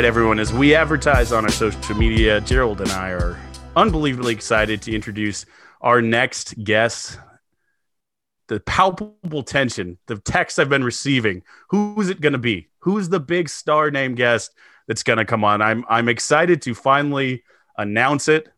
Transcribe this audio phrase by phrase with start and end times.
[0.00, 3.38] Right, everyone, as we advertise on our social media, Gerald and I are
[3.76, 5.44] unbelievably excited to introduce
[5.82, 7.18] our next guest.
[8.48, 11.42] The palpable tension, the text I've been receiving.
[11.68, 12.70] Who's it going to be?
[12.78, 14.52] Who's the big star name guest
[14.88, 15.60] that's going to come on?
[15.60, 17.42] I'm I'm excited to finally
[17.76, 18.48] announce it.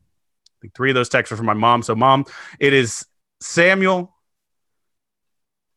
[0.76, 1.82] Three of those texts are from my mom.
[1.82, 2.24] So, mom,
[2.60, 3.04] it is
[3.40, 4.14] Samuel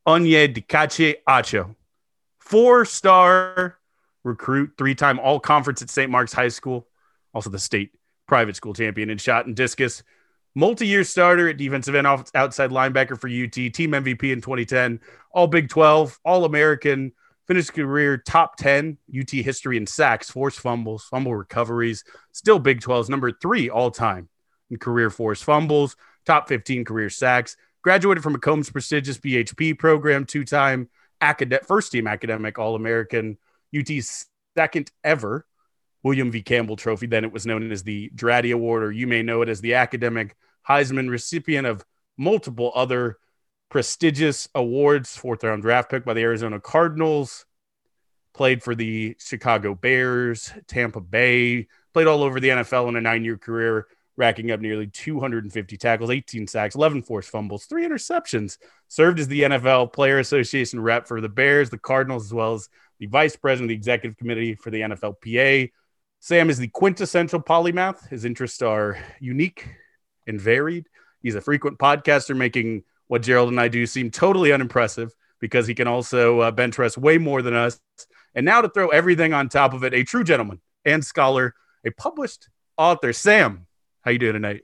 [0.08, 1.76] Onyedikachi Acho,
[2.38, 3.80] four star
[4.26, 6.12] recruit, three time all conference at St.
[6.12, 6.88] Mark's High School,
[7.34, 7.92] also the state
[8.28, 10.04] private school champion in shot and discus,
[10.56, 15.00] multi year starter at defensive end, outside linebacker for UT, team MVP in 2010,
[15.32, 17.14] all Big 12, all American,
[17.48, 23.10] finished career top 10 UT history in sacks, forced fumbles, fumble recoveries, still Big 12's
[23.10, 24.28] number three all time
[24.72, 30.44] in career forced fumbles, top 15 career sacks, graduated from McCombs prestigious BHP program, two
[30.44, 30.90] time
[31.22, 33.38] academic, first team academic All American
[33.78, 35.46] UT's second ever
[36.06, 36.44] William V.
[36.44, 37.08] Campbell Trophy.
[37.08, 39.74] Then it was known as the Draddy Award, or you may know it as the
[39.74, 40.36] academic
[40.70, 41.84] Heisman recipient of
[42.16, 43.18] multiple other
[43.70, 45.18] prestigious awards.
[45.18, 47.48] Fourth round draft pick by the Arizona Cardinals.
[48.36, 53.24] Played for the Chicago Bears, Tampa Bay, played all over the NFL in a nine
[53.24, 53.88] year career,
[54.18, 58.58] racking up nearly 250 tackles, 18 sacks, 11 forced fumbles, three interceptions.
[58.90, 62.70] Served as the NFL Player Association rep for the Bears, the Cardinals, as well as
[63.00, 65.72] the vice president of the executive committee for the NFLPA.
[66.20, 68.08] Sam is the quintessential polymath.
[68.10, 69.68] His interests are unique
[70.28, 70.88] and varied.
[71.22, 75.76] He's a frequent podcaster, making what Gerald and I do seem totally unimpressive because he
[75.76, 77.80] can also uh, bench press way more than us.
[78.34, 81.54] And now to throw everything on top of it, a true gentleman and scholar,
[81.86, 83.14] a published author.
[83.14, 83.68] Sam,
[84.02, 84.64] how you doing tonight?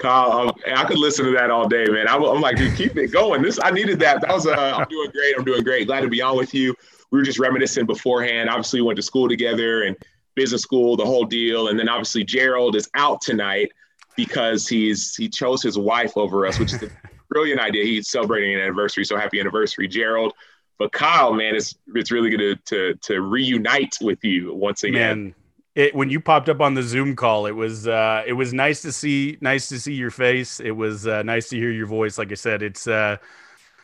[0.00, 2.08] Kyle, I could listen to that all day, man.
[2.08, 3.42] I, am like, dude, keep it going.
[3.42, 4.22] This I needed that.
[4.22, 5.34] That was uh, I'm doing great.
[5.38, 5.86] I'm doing great.
[5.86, 6.74] Glad to be on with you
[7.10, 8.48] we were just reminiscing beforehand.
[8.48, 9.96] Obviously, we went to school together and
[10.34, 11.68] business school, the whole deal.
[11.68, 13.72] And then obviously Gerald is out tonight
[14.16, 16.90] because he's he chose his wife over us, which is a
[17.28, 17.84] brilliant idea.
[17.84, 20.32] He's celebrating an anniversary, so happy anniversary, Gerald.
[20.78, 25.24] But Kyle, man, it's it's really good to to, to reunite with you once again.
[25.24, 25.34] Man,
[25.80, 28.82] it, when you popped up on the Zoom call, it was uh, it was nice
[28.82, 30.60] to see nice to see your face.
[30.60, 32.18] It was uh, nice to hear your voice.
[32.18, 33.16] Like I said, it's uh,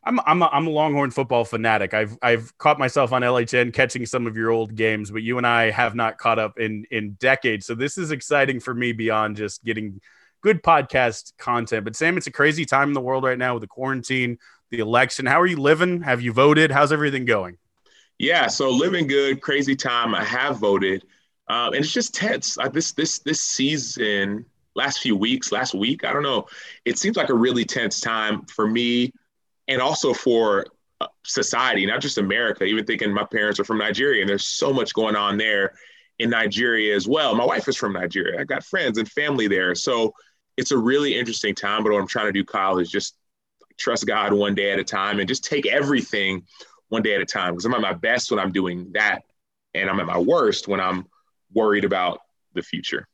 [0.05, 1.95] I'm I'm a, I'm a Longhorn football fanatic.
[1.95, 5.47] I've I've caught myself on LHN catching some of your old games, but you and
[5.47, 7.67] I have not caught up in in decades.
[7.67, 10.01] So this is exciting for me beyond just getting
[10.43, 11.85] good podcast content.
[11.85, 14.39] But Sam, it's a crazy time in the world right now with the quarantine,
[14.71, 15.25] the election.
[15.25, 16.03] How are you living?
[16.03, 16.71] Have you voted?
[16.71, 17.57] How's everything going?
[18.19, 20.15] Yeah, so living good, crazy time.
[20.15, 21.05] I have voted,
[21.49, 22.59] um, and it's just tense.
[22.59, 26.47] Uh, this this this season, last few weeks, last week, I don't know.
[26.85, 29.13] It seems like a really tense time for me
[29.69, 30.67] and also for
[31.01, 32.65] uh, society, not just America.
[32.65, 35.75] Even thinking my parents are from Nigeria, and there's so much going on there
[36.19, 37.35] in Nigeria as well.
[37.35, 38.41] My wife is from Nigeria.
[38.41, 40.15] I got friends and family there, so
[40.57, 41.83] it's a really interesting time.
[41.85, 43.17] But what I'm trying to do, Kyle, is just
[43.79, 46.45] trust God one day at a time and just take everything
[46.89, 47.53] one day at a time.
[47.53, 49.23] Because I'm at my best when I'm doing that,
[49.75, 51.07] and I'm at my worst when I'm
[51.57, 52.21] worried about
[52.55, 53.09] the future.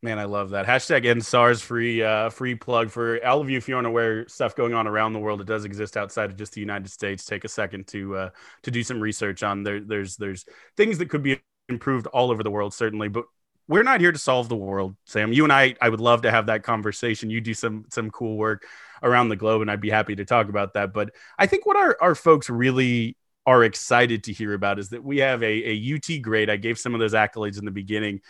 [0.00, 0.64] Man, I love that.
[0.64, 4.72] Hashtag EndSARS free uh, free plug for all of you if you're unaware stuff going
[4.72, 5.40] on around the world.
[5.40, 7.24] It does exist outside of just the United States.
[7.24, 8.30] Take a second to uh,
[8.62, 9.80] to do some research on there.
[9.80, 10.44] There's there's
[10.76, 13.24] things that could be improved all over the world, certainly, but
[13.66, 15.32] we're not here to solve the world, Sam.
[15.32, 17.28] You and I, I would love to have that conversation.
[17.28, 18.64] You do some some cool work
[19.02, 20.92] around the globe, and I'd be happy to talk about that.
[20.92, 23.16] But I think what our, our folks really
[23.48, 26.50] are excited to hear about is that we have a, a UT grade.
[26.50, 28.20] I gave some of those accolades in the beginning.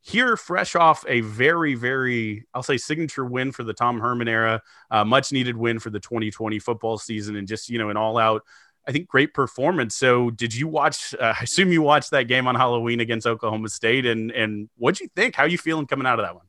[0.00, 4.60] Here fresh off a very very i'll say signature win for the tom herman era
[4.90, 8.18] uh, much needed win for the 2020 football season and just you know an all
[8.18, 8.42] out
[8.88, 9.94] i think great performance.
[9.94, 13.68] So did you watch uh, i assume you watched that game on halloween against oklahoma
[13.68, 15.36] state and and what'd you think?
[15.36, 16.46] How you feeling coming out of that one?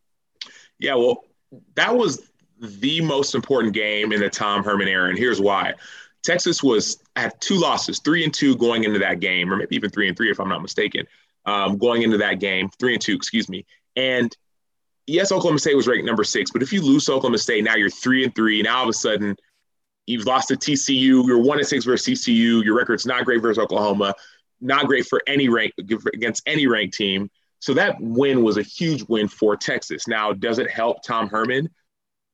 [0.80, 1.26] Yeah well
[1.76, 2.24] that was
[2.60, 5.74] the most important game in the tom herman era and here's why
[6.24, 9.90] texas was had two losses three and two going into that game or maybe even
[9.90, 11.06] three and three if i'm not mistaken
[11.46, 13.66] um, going into that game, three and two, excuse me.
[13.96, 14.36] And
[15.08, 17.90] yes, Oklahoma State was ranked number six, but if you lose Oklahoma State, now you're
[17.90, 18.62] three and three.
[18.62, 19.36] Now all of a sudden,
[20.06, 21.26] you've lost to TCU.
[21.26, 22.64] You're one and six versus TCU.
[22.64, 24.16] Your record's not great versus Oklahoma.
[24.62, 27.30] Not great for any rank against any ranked team.
[27.60, 30.08] So that win was a huge win for Texas.
[30.08, 31.70] Now, does it help Tom Herman?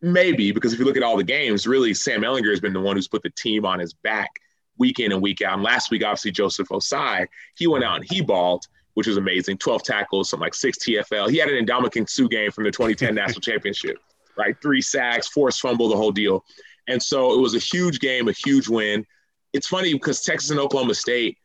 [0.02, 2.80] Maybe, because if you look at all the games, really Sam Ehlinger has been the
[2.80, 4.30] one who's put the team on his back
[4.78, 5.56] week in and week out.
[5.56, 8.66] And last week, obviously, Joseph Ossai, he went out and he balled
[9.00, 9.58] which was amazing.
[9.58, 11.30] 12 tackles, something like six TFL.
[11.30, 13.98] He had an Ndamukong Suh game from the 2010 National Championship,
[14.38, 14.56] right?
[14.62, 16.44] Three sacks, forced fumble, the whole deal.
[16.90, 19.06] And so it was a huge game, a huge win.
[19.54, 21.38] It's funny because Texas and Oklahoma State,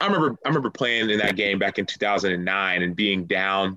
[0.00, 3.76] I remember I remember playing in that game back in 2009 and being down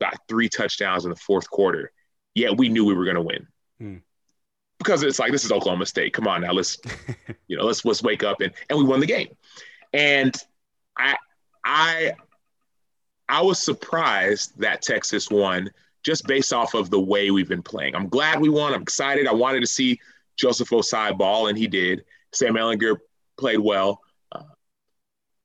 [0.00, 1.92] by three touchdowns in the fourth quarter.
[2.34, 3.46] Yet we knew we were going to win.
[3.78, 3.96] Hmm.
[4.78, 6.12] Because it's like this is Oklahoma State.
[6.12, 6.78] Come on now, let's
[7.46, 9.28] you know let's let's wake up and and we won the game.
[9.92, 10.34] And
[10.98, 11.16] I
[11.64, 12.12] I
[13.28, 15.70] I was surprised that Texas won
[16.02, 17.94] just based off of the way we've been playing.
[17.94, 18.74] I'm glad we won.
[18.74, 19.26] I'm excited.
[19.26, 20.00] I wanted to see
[20.36, 22.04] Joseph Ossai ball, and he did.
[22.32, 22.96] Sam Ehlinger
[23.38, 24.00] played well.
[24.32, 24.42] Uh,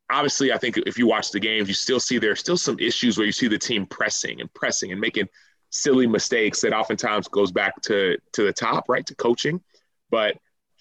[0.09, 3.17] obviously, I think if you watch the games, you still see there's still some issues
[3.17, 5.27] where you see the team pressing and pressing and making
[5.81, 9.61] silly mistakes that oftentimes goes back to to the top, right, to coaching.
[10.09, 10.37] But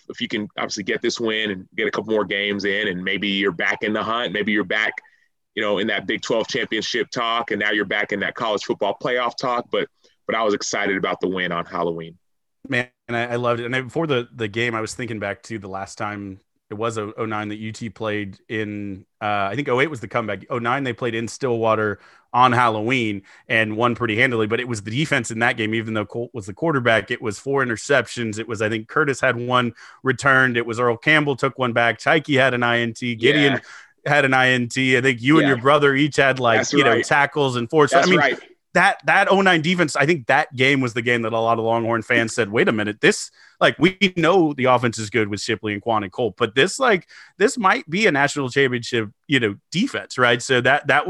[0.08, 3.02] if you can obviously get this win and get a couple more games in, and
[3.02, 4.92] maybe you're back in the hunt, maybe you're back,
[5.54, 8.62] you know, in that Big 12 championship talk, and now you're back in that college
[8.64, 9.66] football playoff talk.
[9.70, 9.88] But
[10.26, 12.18] but I was excited about the win on Halloween.
[12.68, 13.66] Man, I, I loved it.
[13.66, 16.98] And before the the game, I was thinking back to the last time it was
[16.98, 20.50] 09 that UT played in uh, I think 08 was the comeback.
[20.50, 22.00] 09 they played in Stillwater
[22.32, 25.94] on Halloween and won pretty handily, but it was the defense in that game even
[25.94, 28.38] though Colt was the quarterback, it was four interceptions.
[28.38, 30.56] It was I think Curtis had one returned.
[30.56, 31.98] It was Earl Campbell took one back.
[31.98, 32.98] Tyke had an INT.
[32.98, 33.60] Gideon yeah.
[34.12, 34.76] had an INT.
[34.76, 35.40] I think you yeah.
[35.40, 36.96] and your brother each had like, That's you right.
[36.96, 37.94] know, tackles and force.
[37.94, 38.38] I mean, right.
[38.74, 41.64] that that 09 defense, I think that game was the game that a lot of
[41.64, 43.30] Longhorn fans said, "Wait a minute, this
[43.60, 46.78] like we know the offense is good with Shipley and Quan and Colt, but this
[46.78, 47.08] like
[47.38, 50.42] this might be a national championship, you know, defense, right?
[50.42, 51.06] So that that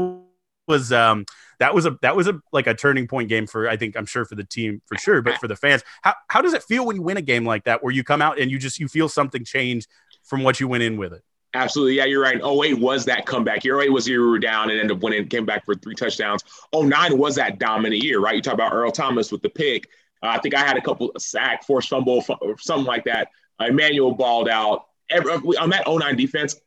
[0.67, 1.25] was um
[1.59, 4.05] that was a that was a like a turning point game for I think I'm
[4.05, 5.83] sure for the team for sure, but for the fans.
[6.01, 8.21] How how does it feel when you win a game like that where you come
[8.21, 9.87] out and you just you feel something change
[10.23, 11.23] from what you went in with it?
[11.53, 11.95] Absolutely.
[11.95, 12.35] Yeah, you're right.
[12.35, 13.81] 08 was that comeback year.
[13.81, 16.43] 08 was year we were down and ended up winning, came back for three touchdowns.
[16.75, 18.35] 09 was that dominant year, right?
[18.35, 19.87] You talk about Earl Thomas with the pick.
[20.21, 23.29] Uh, I think I had a couple of sack, forced fumble, or something like that.
[23.59, 24.85] Uh, Emmanuel balled out.
[25.09, 26.57] Every, on that 09 defense,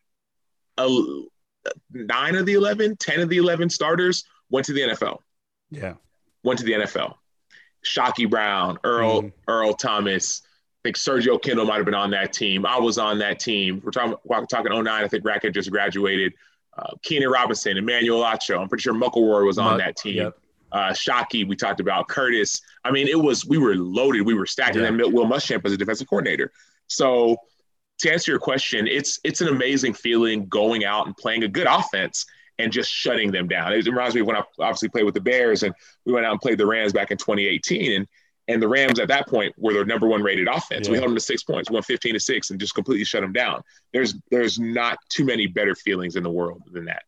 [0.79, 0.89] uh,
[1.93, 5.19] nine of the 11, 10 of the 11 starters went to the NFL.
[5.71, 5.95] Yeah.
[6.43, 7.15] Went to the NFL.
[7.85, 9.33] Chykie Brown, Earl, mm.
[9.49, 10.43] Earl Thomas.
[10.45, 12.65] I think Sergio Kindle might have been on that team.
[12.65, 13.81] I was on that team.
[13.85, 14.87] We're talking, we're talking 09.
[14.89, 16.33] I think Rackett just graduated.
[16.77, 18.59] Uh, Keenan Robinson, Emmanuel Acho.
[18.59, 20.17] I'm pretty sure Muckelroy was on Muck, that team.
[20.17, 20.37] Yep
[20.73, 22.61] uh, Chykie, we talked about Curtis.
[22.85, 24.85] I mean, it was we were loaded, we were stacked, yeah.
[24.85, 26.53] and then Will Muschamp as a defensive coordinator.
[26.87, 27.37] So
[28.01, 31.67] to answer your question, it's it's an amazing feeling going out and playing a good
[31.67, 32.27] offense
[32.59, 33.73] and just shutting them down.
[33.73, 35.75] It reminds me of when I obviously played with the Bears and
[36.05, 38.07] we went out and played the Rams back in 2018, and
[38.49, 40.89] and the Rams at that point were their number one rated offense.
[40.89, 40.93] Yeah.
[40.93, 43.23] We held them to six points, we won 15 to six, and just completely shut
[43.23, 43.63] them down.
[43.93, 47.03] There's there's not too many better feelings in the world than that.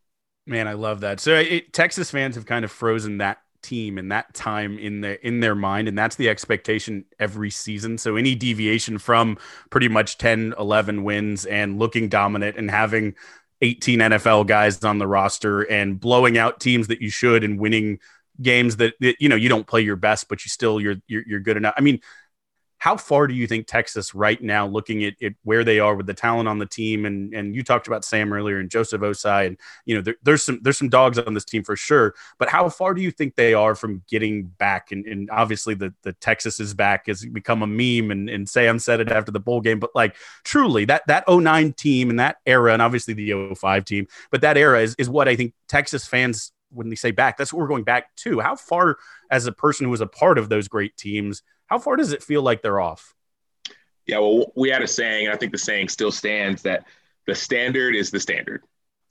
[0.46, 1.20] Man, I love that.
[1.20, 5.14] So it, Texas fans have kind of frozen that team and that time in their
[5.14, 7.99] in their mind and that's the expectation every season.
[7.99, 9.38] So any deviation from
[9.70, 13.14] pretty much 10 11 wins and looking dominant and having
[13.61, 18.00] 18 NFL guys on the roster and blowing out teams that you should and winning
[18.41, 21.23] games that, that you know you don't play your best but you still you're, you're
[21.26, 21.75] you're good enough.
[21.76, 22.00] I mean
[22.82, 26.06] how far do you think Texas right now, looking at, at, where they are with
[26.06, 29.46] the talent on the team, and and you talked about Sam earlier and Joseph Ossai,
[29.46, 32.12] and you know there, there's some there's some dogs on this team for sure.
[32.40, 34.90] But how far do you think they are from getting back?
[34.90, 38.80] And, and obviously the the Texas is back has become a meme, and, and Sam
[38.80, 39.78] said it after the bowl game.
[39.78, 44.09] But like truly, that that 09 team and that era, and obviously the 05 team,
[44.33, 47.52] but that era is is what I think Texas fans when they say back, that's
[47.52, 48.40] what we're going back to.
[48.40, 48.97] How far,
[49.30, 51.42] as a person who was a part of those great teams,
[51.73, 53.14] how far does it feel like they're off?
[54.07, 56.85] Yeah, well, we had a saying, and I think the saying still stands that
[57.26, 58.62] the standard is the standard.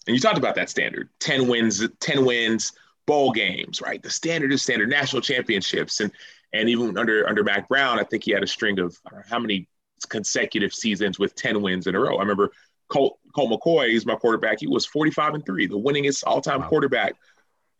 [0.05, 2.73] And you talked about that standard 10 wins, 10 wins,
[3.07, 3.99] bowl games, right?
[4.03, 6.01] The standard is standard, national championships.
[6.01, 6.11] And
[6.53, 8.95] and even under under Mack Brown, I think he had a string of
[9.27, 9.67] how many
[10.09, 12.17] consecutive seasons with 10 wins in a row.
[12.17, 12.51] I remember
[12.89, 14.59] Colt, Colt McCoy, he's my quarterback.
[14.59, 16.67] He was 45 and 3, the winningest all-time wow.
[16.67, 17.15] quarterback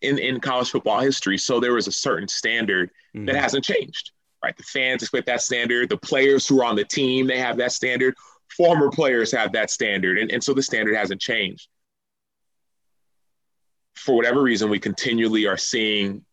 [0.01, 1.37] in, in college football history.
[1.37, 3.25] So there was a certain standard mm-hmm.
[3.25, 4.11] that hasn't changed
[4.43, 4.55] right?
[4.55, 5.89] The fans expect that standard.
[5.89, 8.15] The players who are on the team, they have that standard.
[8.55, 10.17] Former players have that standard.
[10.17, 11.67] And, and so the standard hasn't changed.
[13.95, 16.25] For whatever reason, we continually are seeing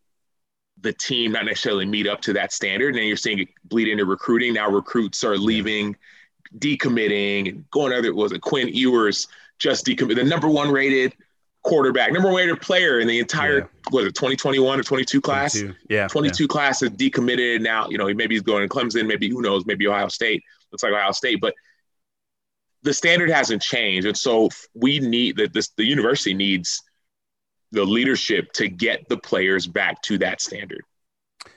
[0.81, 2.95] the team not necessarily meet up to that standard.
[2.95, 4.53] And you're seeing it bleed into recruiting.
[4.53, 5.95] Now recruits are leaving,
[6.57, 9.27] decommitting, and going other was it Quinn Ewers
[9.59, 11.13] just decommitted, the number one rated
[11.63, 13.65] quarterback, number one rated player in the entire yeah.
[13.91, 15.53] was it 2021 or 22 class?
[15.53, 15.75] 22.
[15.89, 16.47] Yeah, 22 yeah.
[16.47, 17.87] class is decommitted now.
[17.89, 20.43] You know, maybe he's going to Clemson, maybe who knows, maybe Ohio State.
[20.71, 21.53] Looks like Ohio State, but
[22.83, 25.53] the standard hasn't changed, and so we need that.
[25.53, 26.81] This the university needs
[27.71, 30.83] the leadership to get the players back to that standard.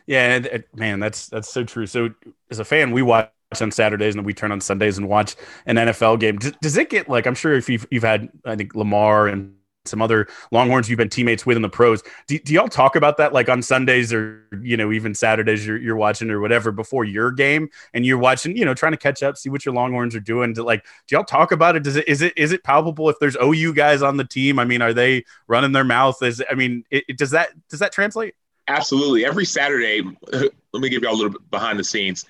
[0.06, 1.87] Yeah, uh, man, that's that's so true.
[1.87, 2.11] So
[2.50, 3.30] as a fan, we watch
[3.61, 6.38] on Saturdays and then we turn on Sundays and watch an NFL game.
[6.38, 9.54] Does, does it get like I'm sure if you've you've had I think Lamar and
[9.85, 12.03] some other Longhorns you've been teammates with in the pros.
[12.29, 15.77] Do, do, y'all talk about that like on Sundays or you know even Saturdays you're,
[15.77, 19.23] you're watching or whatever before your game and you're watching you know trying to catch
[19.23, 20.55] up, see what your Longhorns are doing.
[20.55, 21.83] Like, do y'all talk about it?
[21.83, 24.59] Does it is it is it palpable if there's OU guys on the team?
[24.59, 26.23] I mean, are they running their mouth?
[26.23, 28.35] Is I mean, it, it, does that does that translate?
[28.69, 29.25] Absolutely.
[29.25, 32.25] Every Saturday, let me give y'all a little bit behind the scenes.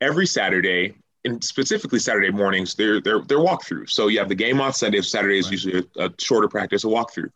[0.00, 3.90] Every Saturday, and specifically Saturday mornings, they're they're they're walkthrough.
[3.90, 5.00] So you have the game on Sunday.
[5.02, 7.30] Saturday is usually a, a, shorter practice, a walkthrough.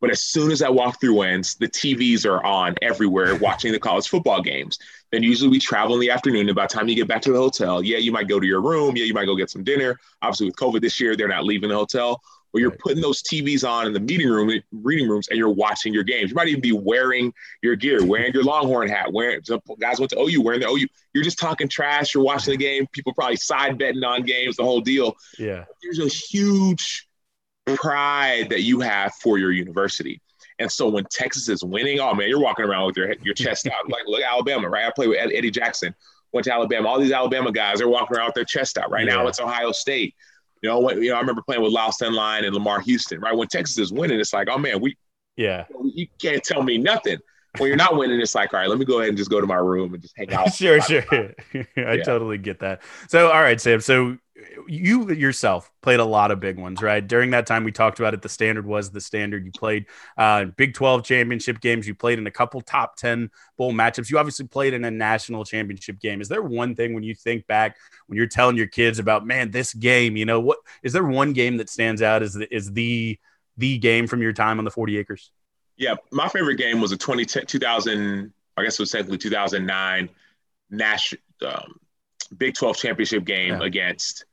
[0.00, 4.08] But as soon as that walkthrough ends, the TVs are on everywhere watching the college
[4.08, 4.78] football games.
[5.10, 6.48] Then usually we travel in the afternoon.
[6.48, 8.46] And by the time you get back to the hotel, yeah, you might go to
[8.46, 8.96] your room.
[8.96, 9.98] Yeah, you might go get some dinner.
[10.20, 12.20] Obviously, with COVID this year, they're not leaving the hotel
[12.56, 15.92] where you're putting those TVs on in the meeting room, reading rooms, and you're watching
[15.92, 16.30] your games.
[16.30, 20.08] You might even be wearing your gear, wearing your Longhorn hat, wearing some guys went
[20.12, 20.86] to OU wearing the OU.
[21.12, 22.14] You're just talking trash.
[22.14, 22.86] You're watching the game.
[22.92, 25.18] People probably side betting on games, the whole deal.
[25.38, 25.66] Yeah.
[25.82, 27.06] There's a huge
[27.66, 30.22] pride that you have for your university.
[30.58, 33.66] And so when Texas is winning, oh man, you're walking around with your your chest
[33.66, 33.74] out.
[33.90, 34.86] Like look Alabama, right?
[34.86, 35.94] I play with Eddie Jackson,
[36.32, 36.88] went to Alabama.
[36.88, 38.90] All these Alabama guys, they're walking around with their chest out.
[38.90, 39.16] Right yeah.
[39.16, 40.14] now, it's Ohio State.
[40.66, 43.36] You know, when, you know, I remember playing with Lyle Line and Lamar Houston, right?
[43.36, 44.96] When Texas is winning, it's like, oh man, we,
[45.36, 47.18] yeah, you can't tell me nothing.
[47.58, 49.40] When you're not winning, it's like, all right, let me go ahead and just go
[49.40, 50.52] to my room and just hang out.
[50.54, 51.04] sure, sure.
[51.54, 52.02] I yeah.
[52.02, 52.82] totally get that.
[53.08, 53.80] So, all right, Sam.
[53.80, 54.18] So
[54.66, 57.06] you yourself played a lot of big ones, right?
[57.06, 58.22] During that time, we talked about it.
[58.22, 59.44] The standard was the standard.
[59.44, 59.86] You played
[60.16, 61.86] uh, Big 12 championship games.
[61.86, 64.10] You played in a couple top 10 bowl matchups.
[64.10, 66.20] You obviously played in a national championship game.
[66.20, 69.50] Is there one thing when you think back, when you're telling your kids about, man,
[69.50, 72.72] this game, you know, what is there one game that stands out as the, is
[72.72, 73.18] the,
[73.56, 75.30] the game from your time on the 40 acres?
[75.76, 80.08] Yeah, my favorite game was a 2010, 2000, I guess it was technically 2009
[80.70, 81.78] national um,
[82.36, 83.66] Big 12 championship game yeah.
[83.66, 84.24] against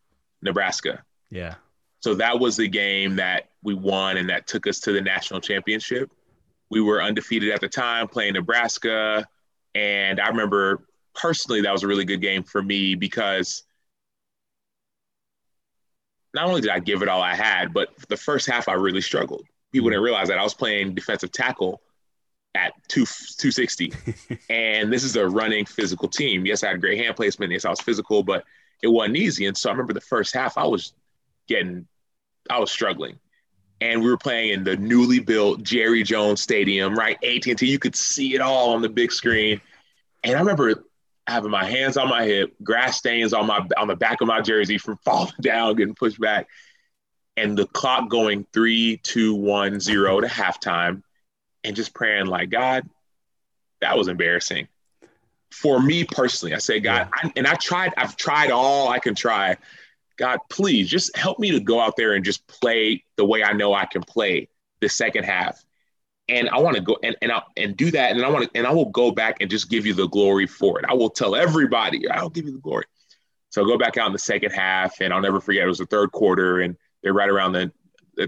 [0.42, 1.04] Nebraska.
[1.30, 1.56] Yeah.
[2.00, 5.42] So that was the game that we won and that took us to the national
[5.42, 6.12] championship.
[6.70, 9.26] We were undefeated at the time playing Nebraska.
[9.76, 13.64] And I remember personally, that was a really good game for me because
[16.34, 19.02] not only did I give it all I had, but the first half I really
[19.02, 19.46] struggled.
[19.74, 20.06] People didn't mm.
[20.06, 21.82] realize that I was playing defensive tackle
[22.56, 23.94] at two, 260.
[24.50, 26.46] and this is a running physical team.
[26.46, 27.52] Yes, I had great hand placement.
[27.52, 28.46] Yes, I was physical, but
[28.82, 29.46] it wasn't easy.
[29.46, 30.94] And so I remember the first half, I was
[31.48, 31.88] getting,
[32.50, 33.20] I was struggling.
[33.82, 37.18] And we were playing in the newly built Jerry Jones Stadium, right?
[37.24, 39.60] AT&T, you could see it all on the big screen.
[40.24, 40.86] And I remember
[41.28, 44.42] having my hands on my hip, grass stains on my on the back of my
[44.42, 46.48] jersey from falling down, getting pushed back,
[47.36, 51.04] and the clock going three, two, one, zero to halftime,
[51.64, 52.88] and just praying like, God,
[53.82, 54.68] that was embarrassing
[55.54, 57.10] for me personally, I say, God.
[57.14, 59.56] I, and I tried, I've tried all I can try.
[60.18, 63.54] God, please just help me to go out there and just play the way I
[63.54, 64.50] know I can play
[64.82, 65.64] the second half.
[66.28, 68.12] And I want to go and and, I, and do that.
[68.12, 70.48] And I want to, and I will go back and just give you the glory
[70.48, 70.86] for it.
[70.88, 72.86] I will tell everybody, I'll give you the glory.
[73.50, 75.64] So I go back out in the second half, and I'll never forget.
[75.64, 77.72] It was the third quarter, and they're right around the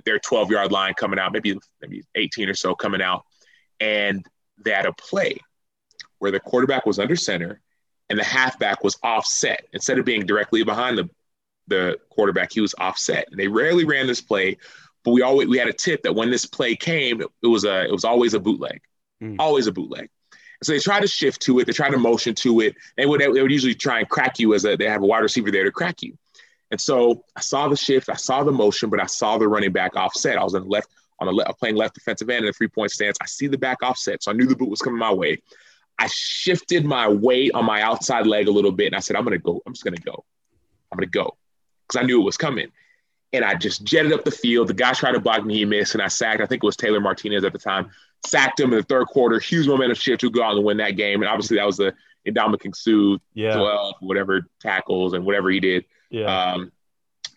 [0.03, 3.24] their 12 yard line coming out, maybe maybe 18 or so coming out,
[3.79, 4.25] and
[4.63, 5.38] they had a play
[6.20, 7.62] where the quarterback was under center
[8.10, 9.67] and the halfback was offset.
[9.74, 11.10] Instead of being directly behind the,
[11.67, 13.27] the quarterback, he was offset.
[13.32, 14.58] And they rarely ran this play,
[15.03, 17.86] but we always we had a tip that when this play came, it was a
[17.86, 18.82] it was always a bootleg,
[19.22, 19.36] mm.
[19.39, 20.10] always a bootleg.
[20.63, 21.67] So they try to shift to it.
[21.67, 22.75] They try to motion to it.
[22.98, 25.20] They would they would usually try and crack you as a they have a wide
[25.20, 26.17] receiver there to crack you.
[26.72, 29.72] And so I saw the shift, I saw the motion, but I saw the running
[29.72, 30.38] back offset.
[30.38, 32.67] I was on the left on the left playing left defensive end in a three
[32.67, 33.17] point stance.
[33.22, 35.41] I see the back offset, so I knew the boot was coming my way.
[35.98, 39.24] I shifted my weight on my outside leg a little bit, and I said, "I'm
[39.24, 39.62] gonna go.
[39.65, 40.25] I'm just gonna go.
[40.91, 41.38] I'm gonna go,"
[41.88, 42.72] because I knew it was coming.
[43.31, 44.67] And I just jetted up the field.
[44.67, 46.41] The guy tried to block me, he missed, and I sacked.
[46.41, 47.91] I think it was Taylor Martinez at the time.
[48.25, 49.39] Sacked him in the third quarter.
[49.39, 51.22] Huge momentum shift to go out and win that game.
[51.22, 51.93] And obviously, that was the
[52.25, 53.55] Ndamukong Suh, yeah.
[53.55, 55.86] 12, whatever tackles and whatever he did.
[56.09, 56.53] Yeah.
[56.53, 56.71] Um,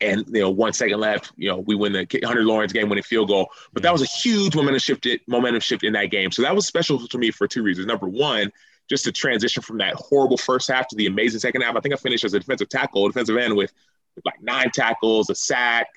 [0.01, 3.03] and you know, one second left, you know, we win the Hunter Lawrence game winning
[3.03, 3.49] field goal.
[3.73, 6.31] But that was a huge momentum shift, momentum shift in that game.
[6.31, 7.87] So that was special to me for two reasons.
[7.87, 8.53] Number one,
[8.89, 11.77] just to transition from that horrible first half to the amazing second half.
[11.77, 13.73] I think I finished as a defensive tackle, defensive end with,
[14.15, 15.89] with like nine tackles, a sack,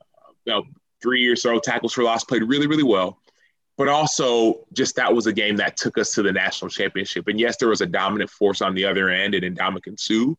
[0.00, 0.64] uh, you know,
[1.02, 2.24] three or so tackles for loss.
[2.24, 3.18] Played really, really well.
[3.76, 7.28] But also, just that was a game that took us to the national championship.
[7.28, 10.34] And yes, there was a dominant force on the other end and Ndamukong Suh,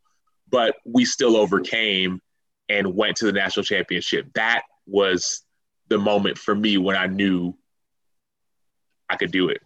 [0.49, 2.21] but we still overcame
[2.69, 4.27] and went to the national championship.
[4.33, 5.43] That was
[5.89, 7.55] the moment for me when I knew
[9.09, 9.61] I could do it.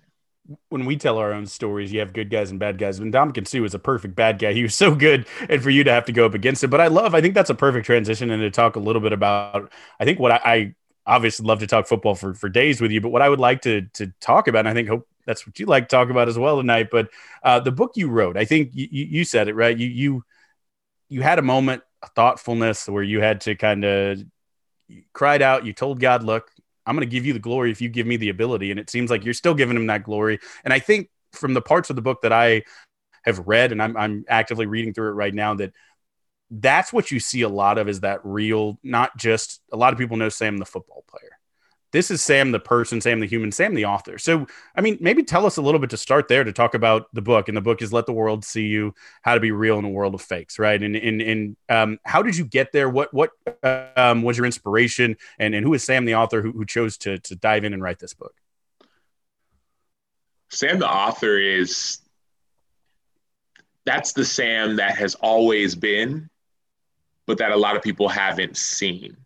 [0.70, 3.00] when we tell our own stories, you have good guys and bad guys.
[3.00, 4.54] And Ndamukong Suh is a perfect bad guy.
[4.54, 6.68] He was so good, and for you to have to go up against it.
[6.68, 9.14] But I love, I think that's a perfect transition, and to talk a little bit
[9.14, 12.92] about, I think what I, I obviously love to talk football for for days with
[12.92, 15.46] you, but what I would like to to talk about, and I think hope that's
[15.46, 16.90] what you like to talk about as well tonight.
[16.92, 17.10] But
[17.44, 19.78] uh, the book you wrote, I think you, you said it right.
[19.78, 20.24] You you
[21.12, 24.24] you had a moment, a thoughtfulness where you had to kind of
[25.12, 25.66] cried out.
[25.66, 26.50] You told God, "Look,
[26.86, 28.90] I'm going to give you the glory if you give me the ability." And it
[28.90, 30.40] seems like you're still giving him that glory.
[30.64, 32.64] And I think from the parts of the book that I
[33.26, 35.74] have read, and I'm I'm actively reading through it right now, that
[36.50, 40.00] that's what you see a lot of is that real, not just a lot of
[40.00, 41.41] people know Sam the football player
[41.92, 44.18] this is Sam the person, Sam the human, Sam the author.
[44.18, 47.08] So, I mean, maybe tell us a little bit to start there to talk about
[47.14, 47.48] the book.
[47.48, 49.90] And the book is "Let the World See You: How to Be Real in a
[49.90, 50.82] World of Fakes." Right?
[50.82, 52.90] And and and um, how did you get there?
[52.90, 53.32] What what
[53.98, 55.18] um, was your inspiration?
[55.38, 57.84] And and who is Sam the author who, who chose to to dive in and
[57.84, 58.34] write this book?
[60.50, 62.00] Sam the author is
[63.86, 66.30] that's the Sam that has always been,
[67.26, 69.18] but that a lot of people haven't seen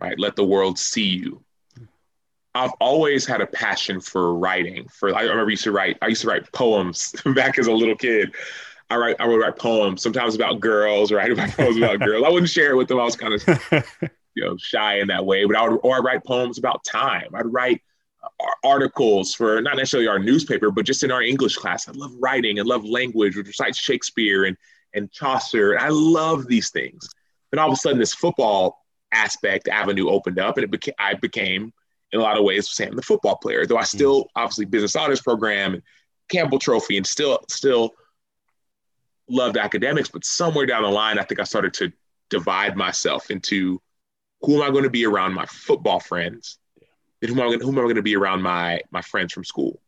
[0.00, 0.18] right?
[0.18, 1.42] Let the world see you.
[2.54, 4.88] I've always had a passion for writing.
[4.88, 5.98] For I remember I used to write.
[6.00, 8.34] I used to write poems back as a little kid.
[8.88, 9.16] I write.
[9.20, 12.24] I would write poems sometimes about girls, I write poems about girls.
[12.24, 12.98] I wouldn't share it with them.
[12.98, 13.46] I was kind of,
[14.34, 15.44] you know, shy in that way.
[15.44, 17.28] But I would, or I write poems about time.
[17.34, 17.82] I'd write
[18.22, 18.28] uh,
[18.64, 21.88] articles for not necessarily our newspaper, but just in our English class.
[21.88, 23.36] I love writing and love language.
[23.36, 24.56] Would recite Shakespeare and
[24.94, 25.78] and Chaucer.
[25.78, 27.06] I love these things.
[27.52, 31.14] And all of a sudden, this football aspect avenue opened up, and it became I
[31.14, 31.72] became
[32.12, 33.66] in a lot of ways Sam the football player.
[33.66, 33.96] Though I hmm.
[33.96, 34.40] still mm-hmm.
[34.42, 35.82] obviously business honors program and
[36.28, 37.94] Campbell Trophy, and still still
[39.28, 40.08] loved academics.
[40.08, 41.92] But somewhere down the line, I think I started to
[42.28, 43.80] divide myself into
[44.42, 46.58] who am I going to be around my football friends,
[47.22, 49.32] and who am I going, who am I going to be around my my friends
[49.32, 49.80] from school,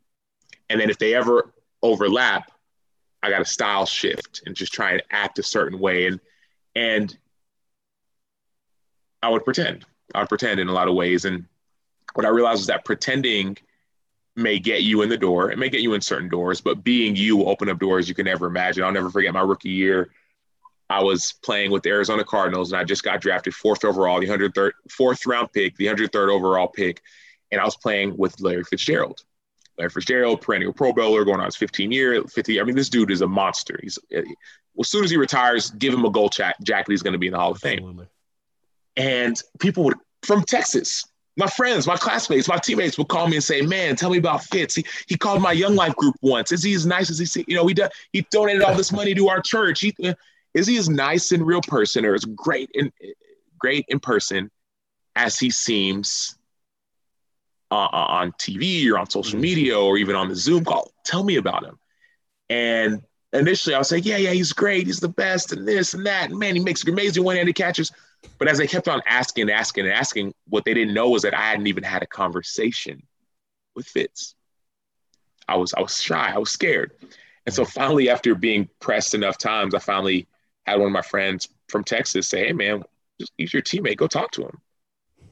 [0.68, 1.52] and then if they ever
[1.82, 2.50] overlap,
[3.22, 6.20] I got a style shift and just try and act a certain way and
[6.74, 7.16] and
[9.22, 9.84] I would pretend.
[10.14, 11.24] I would pretend in a lot of ways.
[11.24, 11.46] And
[12.14, 13.56] what I realized is that pretending
[14.36, 15.50] may get you in the door.
[15.50, 18.14] It may get you in certain doors, but being you will open up doors you
[18.14, 18.84] can never imagine.
[18.84, 20.10] I'll never forget my rookie year.
[20.90, 24.26] I was playing with the Arizona Cardinals and I just got drafted fourth overall, the
[24.26, 27.02] 103rd, fourth round pick, the 103rd overall pick.
[27.50, 29.20] And I was playing with Larry Fitzgerald.
[29.76, 32.60] Larry Fitzgerald, perennial Pro Bowler, going on his 15 year, 50.
[32.60, 33.78] I mean, this dude is a monster.
[33.82, 34.24] He's well,
[34.80, 36.90] as soon as he retires, give him a gold jacket.
[36.90, 37.78] He's going to be in the Hall of Fame.
[37.78, 38.06] Absolutely.
[38.98, 41.04] And people would from Texas,
[41.36, 44.42] my friends, my classmates, my teammates would call me and say, "Man, tell me about
[44.42, 44.74] Fitz.
[44.74, 46.50] He, he called my Young Life group once.
[46.50, 47.24] Is he as nice as he?
[47.24, 47.46] Seems?
[47.48, 49.80] You know, he do, he donated all this money to our church.
[49.80, 49.94] He,
[50.52, 52.90] is he as nice in real person or as great in
[53.56, 54.50] great in person
[55.14, 56.36] as he seems
[57.70, 59.42] uh, on TV or on social mm-hmm.
[59.42, 60.90] media or even on the Zoom call?
[61.04, 61.78] Tell me about him."
[62.50, 64.88] And initially, I was like, "Yeah, yeah, he's great.
[64.88, 66.30] He's the best, and this and that.
[66.30, 67.92] And man, he makes amazing one-handed catches."
[68.38, 71.34] But as they kept on asking, asking, and asking, what they didn't know was that
[71.34, 73.02] I hadn't even had a conversation
[73.74, 74.34] with Fitz.
[75.46, 76.92] I was I was shy, I was scared.
[77.46, 80.26] And so finally, after being pressed enough times, I finally
[80.66, 82.82] had one of my friends from Texas say, Hey man,
[83.18, 84.58] just he's your teammate, go talk to him.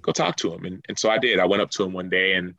[0.02, 0.64] Go talk to him.
[0.64, 1.38] And, and so I did.
[1.38, 2.54] I went up to him one day and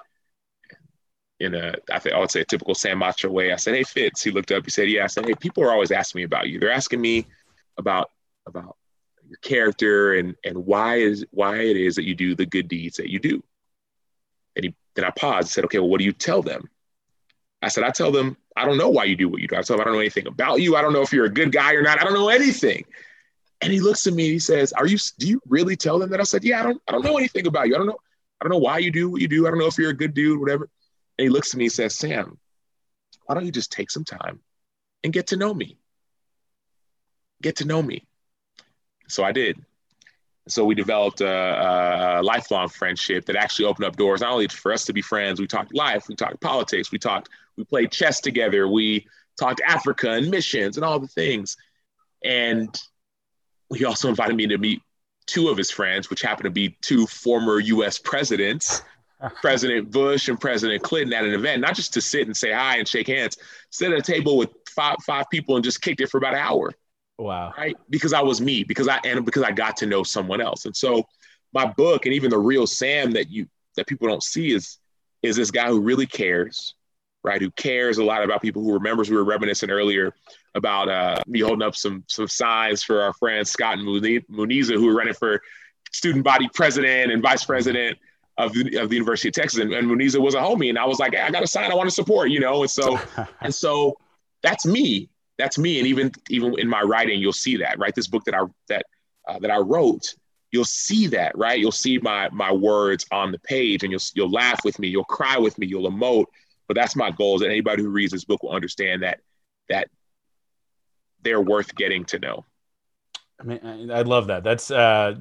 [1.39, 3.51] in a I think I would say a typical Sam Acho way.
[3.51, 4.23] I said, Hey Fitz.
[4.23, 5.03] He looked up, he said, Yeah.
[5.03, 6.59] I said, Hey, people are always asking me about you.
[6.59, 7.25] They're asking me
[7.77, 8.11] about
[8.45, 8.77] about
[9.27, 12.97] your character and and why is why it is that you do the good deeds
[12.97, 13.43] that you do.
[14.55, 16.69] And he then I paused and said, okay, well, what do you tell them?
[17.61, 19.55] I said, I tell them, I don't know why you do what you do.
[19.55, 20.75] I tell them I don't know anything about you.
[20.75, 21.99] I don't know if you're a good guy or not.
[21.99, 22.85] I don't know anything.
[23.61, 26.19] And he looks at me, he says, Are you do you really tell them that?
[26.19, 27.75] I said, Yeah, I don't I don't know anything about you.
[27.75, 27.97] I don't know,
[28.39, 29.47] I don't know why you do what you do.
[29.47, 30.69] I don't know if you're a good dude, whatever.
[31.17, 32.37] And he looks at me and says, Sam,
[33.25, 34.39] why don't you just take some time
[35.03, 35.77] and get to know me?
[37.41, 38.07] Get to know me.
[39.07, 39.63] So I did.
[40.47, 44.71] So we developed a, a, lifelong friendship that actually opened up doors not only for
[44.71, 45.41] us to be friends.
[45.41, 50.11] We talked life, we talked politics, we talked, we played chess together, we talked Africa
[50.11, 51.57] and missions and all the things.
[52.23, 52.81] And
[53.75, 54.81] he also invited me to meet
[55.25, 57.99] two of his friends, which happened to be two former U.S.
[57.99, 58.81] presidents,
[59.41, 62.77] President Bush and President Clinton, at an event, not just to sit and say hi
[62.77, 63.37] and shake hands,
[63.69, 66.39] sit at a table with five five people and just kicked it for about an
[66.39, 66.71] hour.
[67.17, 67.53] Wow.
[67.57, 67.75] Right?
[67.89, 70.65] Because I was me, because I and because I got to know someone else.
[70.65, 71.07] And so
[71.53, 74.77] my book and even the real Sam that you that people don't see is
[75.23, 76.75] is this guy who really cares,
[77.23, 77.41] right?
[77.41, 80.13] Who cares a lot about people who remembers we were reminiscing earlier
[80.53, 84.85] about uh, me holding up some some signs for our friends Scott and Muniza who
[84.85, 85.41] were running for
[85.91, 87.97] student body president and vice president.
[88.39, 90.85] of the, of the University of Texas, and, and Muniza was a homie, and I
[90.85, 92.99] was like, hey, I got a sign, I want to support, you know, and so
[93.41, 93.97] and so
[94.43, 97.93] that's me, that's me, and even even in my writing, you'll see that, right?
[97.93, 98.85] This book that I that
[99.27, 100.15] uh, that I wrote,
[100.51, 101.59] you'll see that, right?
[101.59, 105.03] You'll see my my words on the page, and you'll you'll laugh with me, you'll
[105.03, 106.25] cry with me, you'll emote.
[106.67, 107.35] But that's my goal.
[107.35, 109.19] Is that anybody who reads this book will understand that
[109.69, 109.89] that
[111.21, 112.45] they're worth getting to know.
[113.39, 114.43] I mean, I love that.
[114.43, 115.15] That's uh,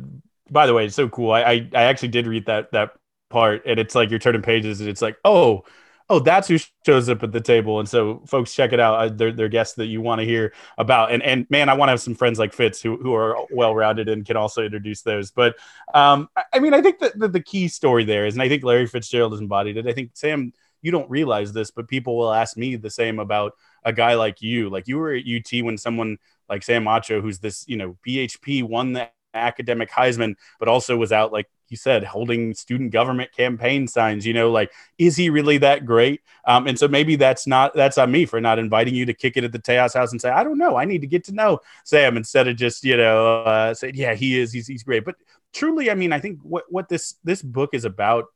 [0.50, 1.32] by the way, it's so cool.
[1.32, 2.92] I, I, I actually did read that that
[3.28, 5.64] part, and it's like you're turning pages, and it's like, oh,
[6.08, 7.80] oh, that's who shows up at the table.
[7.80, 9.16] And so, folks, check it out.
[9.16, 11.12] They're, they're guests that you want to hear about.
[11.12, 13.74] And and man, I want to have some friends like Fitz who who are well
[13.74, 15.30] rounded and can also introduce those.
[15.30, 15.56] But
[15.94, 18.62] um, I mean, I think that the, the key story there is, and I think
[18.62, 19.86] Larry Fitzgerald has embodied it.
[19.86, 23.54] I think Sam, you don't realize this, but people will ask me the same about
[23.84, 24.68] a guy like you.
[24.68, 28.62] Like you were at UT when someone like Sam Acho, who's this, you know, BHP
[28.62, 33.86] won the academic Heisman, but also was out, like you said, holding student government campaign
[33.88, 36.20] signs, you know, like, is he really that great?
[36.46, 39.36] Um, and so maybe that's not, that's on me for not inviting you to kick
[39.36, 41.32] it at the Tejas house and say, I don't know, I need to get to
[41.32, 45.04] know Sam instead of just, you know, uh, say, yeah, he is, he's, he's great.
[45.04, 45.16] But
[45.52, 48.26] truly, I mean, I think what, what this, this book is about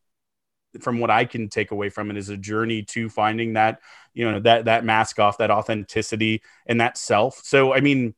[0.81, 3.81] from what I can take away from it is a journey to finding that,
[4.15, 7.41] you know, that that mask off, that authenticity and that self.
[7.43, 8.15] So I mean,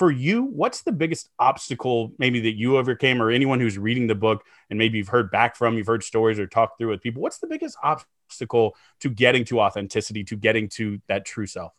[0.00, 4.14] for you, what's the biggest obstacle maybe that you overcame or anyone who's reading the
[4.14, 7.20] book and maybe you've heard back from, you've heard stories or talked through with people,
[7.20, 11.74] what's the biggest obstacle to getting to authenticity, to getting to that true self?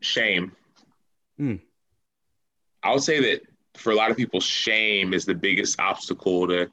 [0.00, 0.52] Shame.
[1.36, 1.56] Hmm.
[2.82, 3.42] I would say that
[3.74, 6.72] for a lot of people, shame is the biggest obstacle to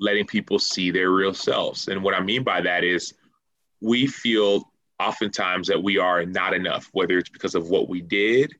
[0.00, 1.88] letting people see their real selves.
[1.88, 3.12] And what I mean by that is
[3.82, 8.54] we feel oftentimes that we are not enough, whether it's because of what we did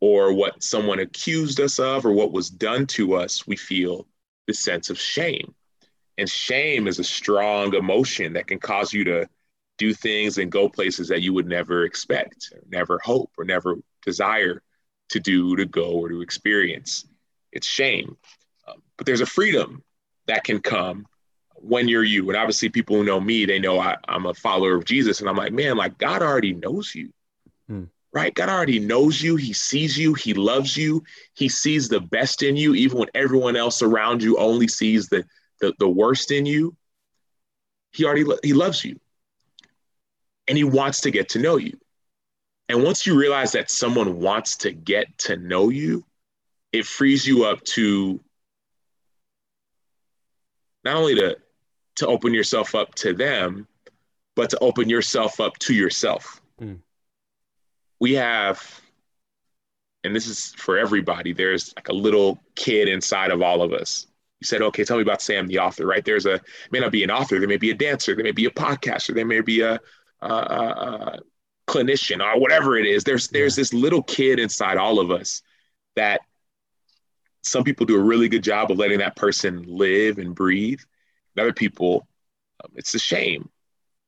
[0.00, 4.06] or what someone accused us of or what was done to us, we feel
[4.46, 5.54] the sense of shame.
[6.16, 9.28] And shame is a strong emotion that can cause you to
[9.76, 13.76] do things and go places that you would never expect, or never hope, or never
[14.04, 14.62] desire
[15.10, 17.06] to do, to go, or to experience.
[17.52, 18.16] It's shame.
[18.66, 19.82] Um, but there's a freedom
[20.26, 21.06] that can come
[21.54, 22.28] when you're you.
[22.28, 25.20] And obviously, people who know me, they know I, am a follower of Jesus.
[25.20, 27.12] And I'm like, man, like God already knows you,
[27.68, 27.84] hmm.
[28.12, 28.34] Right?
[28.34, 29.36] God already knows you.
[29.36, 30.14] He sees you.
[30.14, 31.02] He loves you.
[31.34, 35.24] He sees the best in you, even when everyone else around you only sees the,
[35.60, 36.74] the, the worst in you.
[37.92, 38.98] He already lo- he loves you,
[40.46, 41.78] and he wants to get to know you.
[42.68, 46.04] And once you realize that someone wants to get to know you,
[46.72, 48.20] it frees you up to
[50.84, 51.36] not only to
[51.96, 53.66] to open yourself up to them,
[54.36, 56.40] but to open yourself up to yourself.
[56.60, 56.78] Mm.
[58.00, 58.80] We have,
[60.04, 64.06] and this is for everybody, there's like a little kid inside of all of us.
[64.40, 66.04] You said, okay, tell me about Sam, the author, right?
[66.04, 68.44] There's a, may not be an author, there may be a dancer, there may be
[68.44, 69.80] a podcaster, there may be a,
[70.20, 71.18] a, a
[71.66, 73.02] clinician or whatever it is.
[73.02, 75.42] There's, there's this little kid inside all of us
[75.96, 76.20] that
[77.42, 80.80] some people do a really good job of letting that person live and breathe.
[81.34, 82.06] And other people,
[82.62, 83.48] um, it's a shame,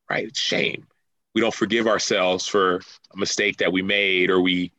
[0.09, 0.29] right?
[0.29, 0.87] It's shame.
[1.35, 2.81] We don't forgive ourselves for
[3.13, 4.73] a mistake that we made or we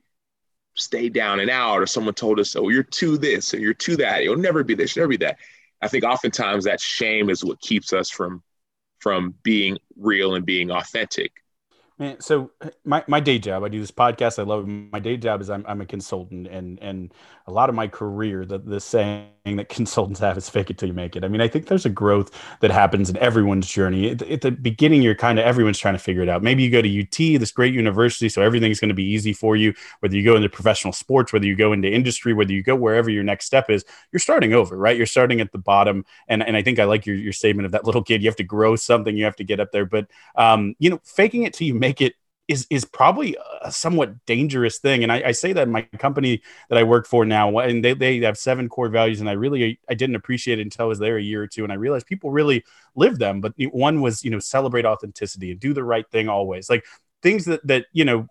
[0.73, 3.97] stayed down and out or someone told us, oh, you're to this or you're to
[3.97, 4.23] that.
[4.23, 5.37] You'll never be this, never be that.
[5.81, 8.43] I think oftentimes that shame is what keeps us from
[8.99, 11.31] from being real and being authentic.
[11.97, 12.51] Man, so
[12.85, 14.39] my, my day job, I do this podcast.
[14.39, 14.71] I love it.
[14.71, 17.13] My day job is I'm, I'm a consultant and, and
[17.47, 20.87] a lot of my career, the, the saying that consultants have is fake it till
[20.87, 21.23] you make it.
[21.23, 24.11] I mean, I think there's a growth that happens in everyone's journey.
[24.11, 26.43] At, at the beginning, you're kind of, everyone's trying to figure it out.
[26.43, 28.29] Maybe you go to UT, this great university.
[28.29, 31.45] So everything's going to be easy for you, whether you go into professional sports, whether
[31.45, 34.75] you go into industry, whether you go wherever your next step is, you're starting over,
[34.75, 34.97] right?
[34.97, 36.05] You're starting at the bottom.
[36.27, 38.21] And, and I think I like your, your statement of that little kid.
[38.21, 39.85] You have to grow something, you have to get up there.
[39.85, 42.15] But, um, you know, faking it till you make make it
[42.51, 45.03] is is probably a somewhat dangerous thing.
[45.03, 48.19] And I, I, say that my company that I work for now, and they, they
[48.19, 51.17] have seven core values, and I really I didn't appreciate it until I was there
[51.17, 53.39] a year or two, and I realized people really live them.
[53.39, 56.85] But one was you know celebrate authenticity and do the right thing always, like
[57.23, 58.27] things that that you know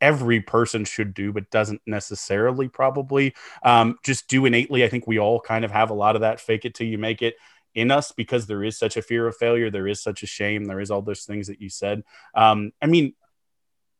[0.00, 4.84] every person should do, but doesn't necessarily probably um, just do innately.
[4.84, 6.96] I think we all kind of have a lot of that fake it till you
[6.96, 7.34] make it
[7.74, 9.70] in us because there is such a fear of failure.
[9.70, 10.64] There is such a shame.
[10.64, 12.02] There is all those things that you said.
[12.34, 13.14] Um, I mean,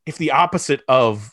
[0.07, 1.33] if the opposite of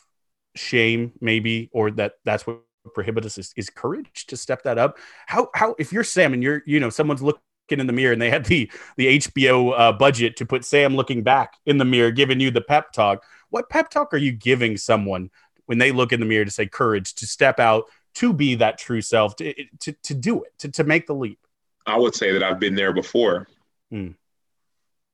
[0.56, 2.62] shame, maybe, or that that's what
[2.94, 4.98] prohibits us is, is courage to step that up.
[5.26, 8.22] How, how, if you're Sam and you're, you know, someone's looking in the mirror and
[8.22, 12.12] they had the, the HBO uh, budget to put Sam looking back in the mirror,
[12.12, 15.30] giving you the pep talk, what pep talk are you giving someone
[15.66, 18.78] when they look in the mirror to say courage to step out, to be that
[18.78, 21.40] true self, to, to, to do it, to, to make the leap?
[21.86, 23.48] I would say that I've been there before.
[23.92, 24.16] Mm.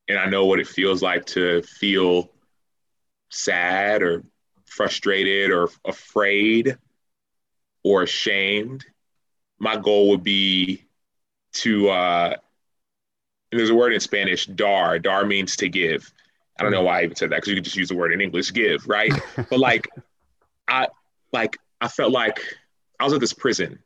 [0.10, 2.33] And I know what it feels like to feel
[3.34, 4.24] sad or
[4.66, 6.78] frustrated or afraid
[7.84, 8.86] or ashamed.
[9.60, 10.86] My goal would be
[11.54, 12.36] to, uh,
[13.52, 15.00] there's a word in Spanish, dar.
[15.00, 16.12] Dar means to give.
[16.60, 18.14] I don't know why I even said that because you could just use the word
[18.14, 19.12] in English, give, right?
[19.50, 19.88] but like,
[20.68, 20.88] I
[21.32, 22.40] like I felt like
[23.00, 23.80] I was at this prison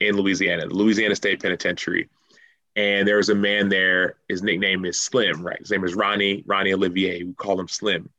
[0.00, 2.08] in Louisiana, the Louisiana State Penitentiary,
[2.76, 4.16] and there was a man there.
[4.28, 5.58] His nickname is Slim, right?
[5.58, 7.22] His name is Ronnie Ronnie Olivier.
[7.22, 8.10] We call him Slim.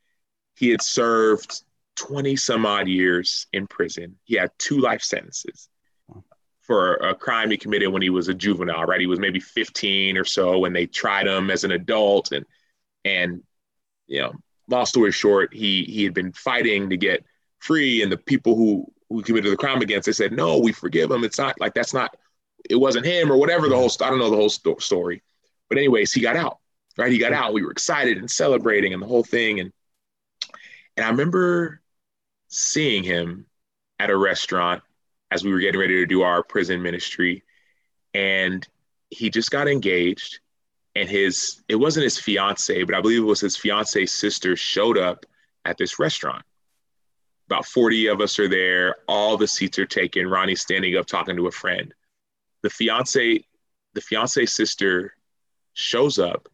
[0.56, 1.64] He had served
[1.96, 4.16] 20 some odd years in prison.
[4.24, 5.70] He had two life sentences
[6.66, 9.00] for a crime he committed when he was a juvenile, right?
[9.00, 12.46] He was maybe 15 or so when they tried him as an adult and
[13.04, 13.44] and
[14.08, 14.34] you know,
[14.68, 17.24] long story short, he he had been fighting to get
[17.60, 21.12] free and the people who who committed the crime against they said, "No, we forgive
[21.12, 21.24] him.
[21.24, 22.18] It's not like that's not
[22.68, 25.22] it wasn't him or whatever the whole I don't know the whole sto- story."
[25.70, 26.60] But anyways, he got out.
[26.98, 27.12] Right?
[27.12, 27.54] He got out.
[27.54, 29.72] We were excited and celebrating and the whole thing and
[30.98, 31.82] and I remember
[32.48, 33.46] seeing him
[34.00, 34.84] at a restaurant
[35.32, 37.44] as we were getting ready to do our prison ministry.
[38.14, 38.66] And
[39.10, 40.40] he just got engaged.
[40.96, 44.98] And his, it wasn't his fiance, but I believe it was his fiance's sister showed
[44.98, 45.26] up
[45.66, 46.44] at this restaurant.
[47.48, 48.96] About 40 of us are there.
[49.08, 50.28] All the seats are taken.
[50.28, 51.94] Ronnie's standing up talking to a friend.
[52.64, 53.46] The fiance,
[53.94, 55.14] the fiance's sister
[55.74, 56.48] shows up.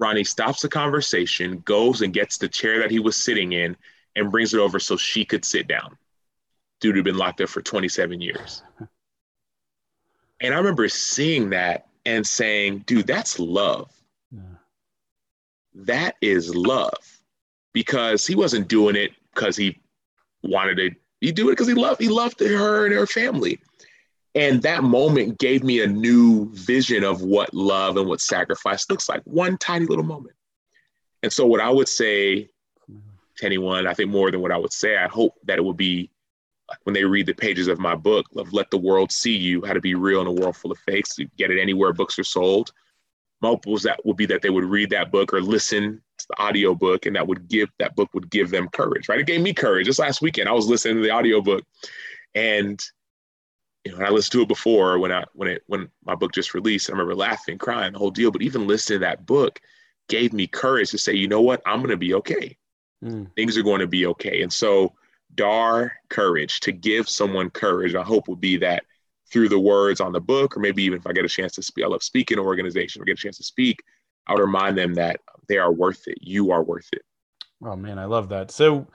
[0.00, 3.76] Ronnie stops the conversation, goes and gets the chair that he was sitting in,
[4.16, 5.96] and brings it over so she could sit down.
[6.80, 8.62] Dude had been locked up for 27 years.
[10.40, 13.92] And I remember seeing that and saying, dude, that's love.
[14.32, 14.40] Yeah.
[15.74, 16.96] That is love.
[17.74, 19.78] Because he wasn't doing it because he
[20.42, 23.60] wanted to, he do it because he loved, he loved her and her family.
[24.34, 29.08] And that moment gave me a new vision of what love and what sacrifice looks
[29.08, 29.22] like.
[29.24, 30.36] One tiny little moment.
[31.22, 32.48] And so, what I would say
[33.36, 35.76] to anyone, I think more than what I would say, I hope that it would
[35.76, 36.10] be
[36.84, 39.72] when they read the pages of my book of Let the World See You, How
[39.72, 41.18] to Be Real in a World Full of Fakes.
[41.18, 42.72] You get it anywhere books are sold.
[43.42, 46.74] Was that would be that they would read that book or listen to the audio
[46.74, 49.18] book and that would give that book would give them courage, right?
[49.18, 49.86] It gave me courage.
[49.86, 51.64] Just last weekend, I was listening to the audio book
[52.34, 52.78] and
[53.84, 56.54] you know, I listened to it before when I when it when my book just
[56.54, 56.90] released.
[56.90, 58.30] I remember laughing, crying, the whole deal.
[58.30, 59.60] But even listening to that book
[60.08, 62.56] gave me courage to say, you know what, I'm gonna be okay.
[63.04, 63.34] Mm.
[63.34, 64.42] Things are going to be okay.
[64.42, 64.92] And so
[65.34, 67.94] dar courage to give someone courage.
[67.94, 68.84] I hope would be that
[69.30, 71.62] through the words on the book, or maybe even if I get a chance to
[71.62, 73.82] speak, I love speaking to organization or get a chance to speak,
[74.26, 76.18] I would remind them that they are worth it.
[76.20, 77.02] You are worth it.
[77.64, 78.50] Oh man, I love that.
[78.50, 78.86] So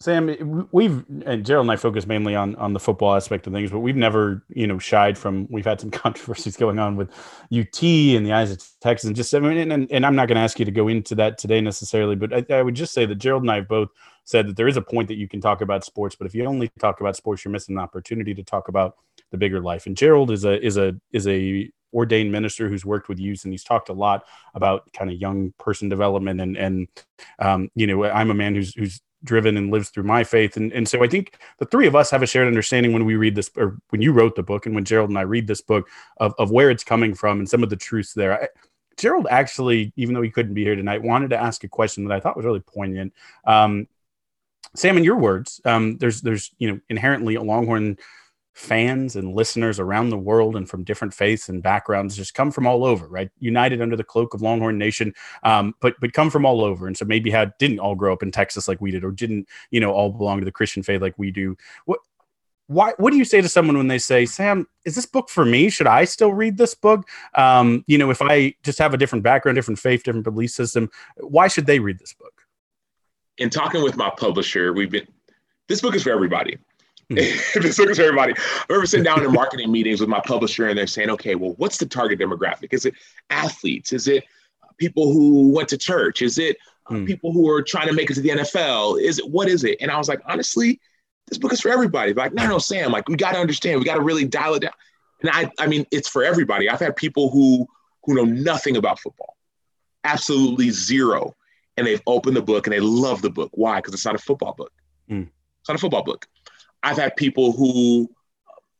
[0.00, 3.72] Sam, we've and Gerald and I focus mainly on on the football aspect of things,
[3.72, 5.48] but we've never, you know, shied from.
[5.50, 7.10] We've had some controversies going on with
[7.52, 10.36] UT and the eyes of Texas, and just I mean, and, and I'm not going
[10.36, 13.06] to ask you to go into that today necessarily, but I, I, would just say
[13.06, 13.88] that Gerald and I have both
[14.22, 16.44] said that there is a point that you can talk about sports, but if you
[16.44, 18.94] only talk about sports, you're missing an opportunity to talk about
[19.32, 19.86] the bigger life.
[19.86, 23.52] And Gerald is a is a is a ordained minister who's worked with youth and
[23.52, 26.88] he's talked a lot about kind of young person development and and
[27.40, 30.56] um, you know I'm a man who's who's driven and lives through my faith.
[30.56, 33.16] And, and so I think the three of us have a shared understanding when we
[33.16, 35.60] read this, or when you wrote the book and when Gerald and I read this
[35.60, 38.42] book of, of where it's coming from and some of the truths there.
[38.42, 38.48] I,
[38.96, 42.14] Gerald actually, even though he couldn't be here tonight, wanted to ask a question that
[42.14, 43.14] I thought was really poignant.
[43.44, 43.86] Um,
[44.74, 47.96] Sam, in your words, um, there's there's you know inherently a Longhorn
[48.58, 52.66] fans and listeners around the world and from different faiths and backgrounds just come from
[52.66, 53.30] all over, right?
[53.38, 56.96] United under the cloak of Longhorn Nation, um, but but come from all over, and
[56.96, 59.78] so maybe had didn't all grow up in Texas like we did, or didn't you
[59.78, 61.56] know all belong to the Christian faith like we do.
[61.84, 62.00] What
[62.66, 65.44] why what do you say to someone when they say sam is this book for
[65.44, 65.70] me?
[65.70, 67.08] Should i still read this book?
[67.34, 70.90] Um, you know if i just have a different background different faith different belief system
[71.16, 72.42] why should they read this book?
[73.38, 75.06] In talking with my publisher we've been
[75.68, 76.58] this book is for everybody
[77.10, 78.34] this book is for everybody.
[78.36, 81.54] I remember sitting down in marketing meetings with my publisher, and they're saying, "Okay, well,
[81.56, 82.72] what's the target demographic?
[82.72, 82.94] Is it
[83.30, 83.92] athletes?
[83.92, 84.24] Is it
[84.76, 86.20] people who went to church?
[86.20, 86.58] Is it
[86.90, 87.06] mm.
[87.06, 89.00] people who are trying to make it to the NFL?
[89.00, 90.80] Is it what is it?" And I was like, honestly,
[91.28, 92.12] this book is for everybody.
[92.12, 94.60] Like, no, no, Sam, like we got to understand, we got to really dial it
[94.60, 94.72] down.
[95.20, 96.68] And I, I mean, it's for everybody.
[96.68, 97.66] I've had people who
[98.04, 99.36] who know nothing about football,
[100.04, 101.36] absolutely zero,
[101.76, 103.50] and they've opened the book and they love the book.
[103.52, 103.76] Why?
[103.76, 104.72] Because it's not a football book.
[105.10, 105.28] Mm.
[105.60, 106.26] It's not a football book.
[106.82, 108.08] I've had people who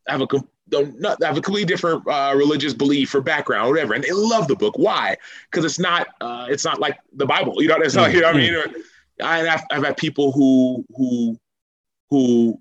[0.07, 0.27] have a
[0.71, 4.49] not have a completely different uh, religious belief or background, or whatever, and they love
[4.49, 4.75] the book.
[4.77, 5.17] Why?
[5.51, 7.63] Because it's not uh, it's not like the Bible.
[7.63, 8.13] You know, it's not.
[8.13, 8.53] You know what I mean?
[8.53, 9.25] Mm-hmm.
[9.25, 11.39] I've, I've had people who who
[12.11, 12.61] who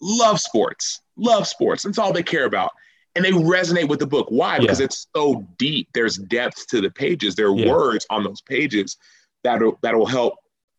[0.00, 1.82] love sports, love sports.
[1.82, 2.72] That's all they care about.
[3.16, 4.28] and they resonate with the book.
[4.30, 4.60] Why?
[4.60, 4.84] Because yeah.
[4.84, 5.88] it's so deep.
[5.92, 7.34] There's depth to the pages.
[7.34, 7.72] There are yeah.
[7.72, 8.96] words on those pages
[9.42, 10.34] that that will help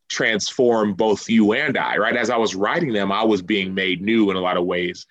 [0.10, 1.98] transform both you and I.
[1.98, 2.16] Right?
[2.16, 5.06] As I was writing them, I was being made new in a lot of ways.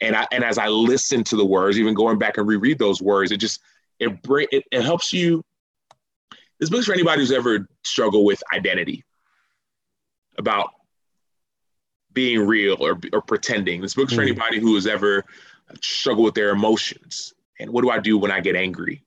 [0.00, 3.02] And I and as I listened to the words, even going back and reread those
[3.02, 3.60] words, it just
[3.98, 5.44] it bring it, it helps you.
[6.60, 9.04] This book's for anybody who's ever struggled with identity,
[10.38, 10.70] about
[12.12, 13.80] being real or, or pretending.
[13.80, 14.16] This book's mm.
[14.16, 15.24] for anybody who has ever
[15.80, 17.34] struggled with their emotions.
[17.58, 19.02] And what do I do when I get angry?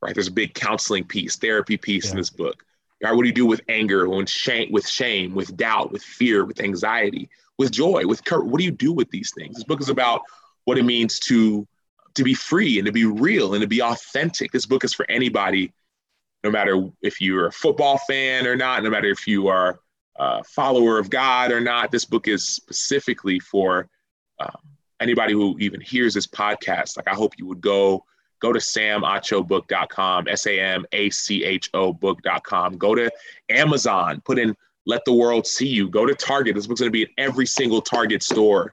[0.00, 0.14] Right?
[0.14, 2.12] There's a big counseling piece, therapy piece yeah.
[2.12, 2.64] in this book.
[3.02, 3.14] Right?
[3.14, 6.60] What do you do with anger, when shame, with shame, with doubt, with fear, with
[6.60, 8.50] anxiety, with joy, with courage?
[8.50, 9.54] What do you do with these things?
[9.54, 10.22] This book is about
[10.64, 11.66] what it means to
[12.14, 14.50] to be free and to be real and to be authentic.
[14.50, 15.72] This book is for anybody,
[16.42, 19.78] no matter if you're a football fan or not, no matter if you are
[20.18, 21.92] a follower of God or not.
[21.92, 23.88] This book is specifically for
[24.40, 24.58] um,
[25.00, 26.96] anybody who even hears this podcast.
[26.96, 28.04] Like, I hope you would go
[28.40, 32.78] go to samachobook.com, S-A-M-A-C-H-O book.com.
[32.78, 33.10] Go to
[33.48, 35.88] Amazon, put in Let the World See You.
[35.88, 36.54] Go to Target.
[36.54, 38.72] This book's going to be in every single Target store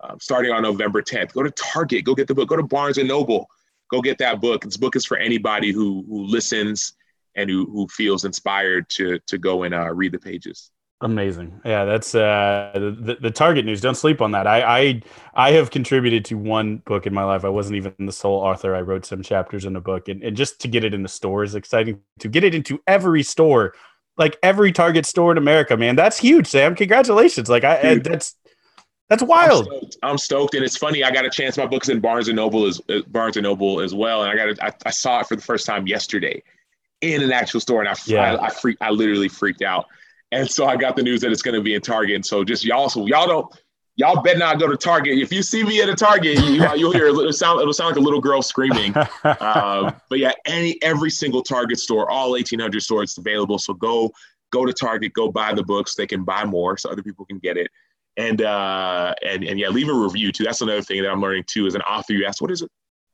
[0.00, 1.32] um, starting on November 10th.
[1.32, 2.48] Go to Target, go get the book.
[2.48, 3.48] Go to Barnes & Noble,
[3.90, 4.62] go get that book.
[4.62, 6.94] This book is for anybody who, who listens
[7.34, 10.70] and who, who feels inspired to, to go and uh, read the pages.
[11.02, 11.60] Amazing.
[11.62, 13.82] Yeah, that's uh, the, the Target news.
[13.82, 14.46] Don't sleep on that.
[14.46, 15.02] I, I
[15.34, 17.44] I have contributed to one book in my life.
[17.44, 18.74] I wasn't even the sole author.
[18.74, 21.08] I wrote some chapters in a book, and, and just to get it in the
[21.10, 22.00] store is exciting.
[22.20, 23.74] To get it into every store,
[24.16, 26.46] like every Target store in America, man, that's huge.
[26.46, 27.50] Sam, congratulations!
[27.50, 28.34] Like I, I that's
[29.10, 29.68] that's wild.
[29.68, 29.96] I'm stoked.
[30.02, 30.54] I'm stoked.
[30.54, 31.04] and it's funny.
[31.04, 31.58] I got a chance.
[31.58, 34.34] My book's in Barnes and Noble as uh, Barnes and Noble as well, and I
[34.34, 34.58] got it.
[34.62, 36.42] I, I saw it for the first time yesterday
[37.02, 38.36] in an actual store, and I yeah.
[38.36, 38.80] I, I freaked.
[38.80, 39.88] I literally freaked out
[40.32, 42.16] and so I got the news that it's going to be in Target.
[42.16, 43.62] And so just y'all, so y'all don't,
[43.96, 45.18] y'all better not go to Target.
[45.18, 47.98] If you see me at a Target, you, will hear it'll sound, it'll sound like
[47.98, 48.94] a little girl screaming.
[49.24, 53.58] Uh, but yeah, any every single Target store, all 1,800 stores, it's available.
[53.58, 54.12] So go
[54.52, 55.94] go to Target, go buy the books.
[55.94, 57.68] They can buy more, so other people can get it.
[58.16, 60.44] And uh, and and yeah, leave a review too.
[60.44, 61.66] That's another thing that I'm learning too.
[61.66, 62.70] As an author, you ask, what is it?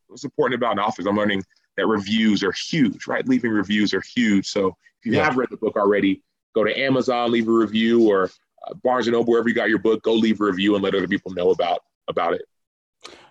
[0.08, 1.02] What's important about an author?
[1.08, 1.42] I'm learning
[1.76, 3.26] that reviews are huge, right?
[3.26, 4.46] Leaving reviews are huge.
[4.46, 4.68] So
[5.00, 5.24] if you yeah.
[5.24, 6.22] have read the book already,
[6.54, 8.30] go to Amazon, leave a review, or
[8.66, 10.94] uh, Barnes and Noble, wherever you got your book, go leave a review and let
[10.94, 12.42] other people know about about it.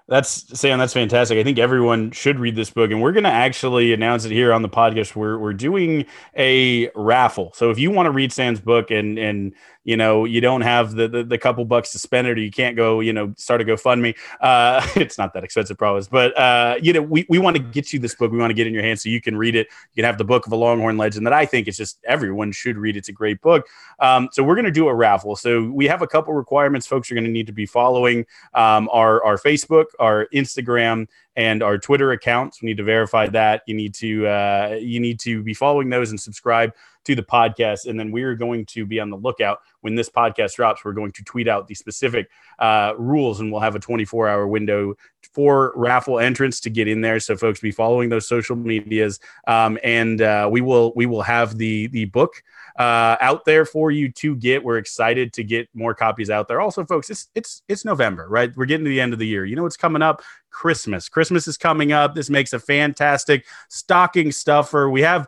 [0.07, 0.77] That's Sam.
[0.77, 1.37] That's fantastic.
[1.37, 4.51] I think everyone should read this book, and we're going to actually announce it here
[4.51, 5.15] on the podcast.
[5.15, 6.05] We're we're doing
[6.37, 7.53] a raffle.
[7.55, 10.91] So if you want to read Sam's book and and you know you don't have
[10.91, 13.61] the, the, the couple bucks to spend it or you can't go you know start
[13.61, 14.15] a gofundme.
[14.39, 17.91] Uh, it's not that expensive promise but uh, you know we, we want to get
[17.93, 18.31] you this book.
[18.31, 19.67] We want to get in your hands so you can read it.
[19.93, 22.51] You can have the book of a longhorn legend that i think is just everyone
[22.51, 22.95] should read.
[22.95, 23.67] It's a great book.
[23.99, 25.35] Um, so we're going to do a raffle.
[25.35, 28.89] So we have a couple requirements folks are going to need to be following um,
[28.91, 32.61] our our facebook our instagram and our Twitter accounts.
[32.61, 33.63] We need to verify that.
[33.65, 36.73] You need to uh, you need to be following those and subscribe
[37.05, 37.87] to the podcast.
[37.87, 40.85] And then we're going to be on the lookout when this podcast drops.
[40.85, 44.47] We're going to tweet out the specific uh, rules, and we'll have a 24 hour
[44.47, 44.95] window
[45.33, 47.19] for raffle entrance to get in there.
[47.19, 51.57] So folks, be following those social medias, um, and uh, we will we will have
[51.57, 52.43] the the book
[52.77, 54.63] uh, out there for you to get.
[54.63, 56.61] We're excited to get more copies out there.
[56.61, 58.55] Also, folks, it's it's it's November, right?
[58.55, 59.45] We're getting to the end of the year.
[59.45, 60.21] You know what's coming up?
[60.49, 61.09] Christmas.
[61.09, 62.13] Christmas is coming up.
[62.13, 64.89] This makes a fantastic stocking stuffer.
[64.89, 65.27] We have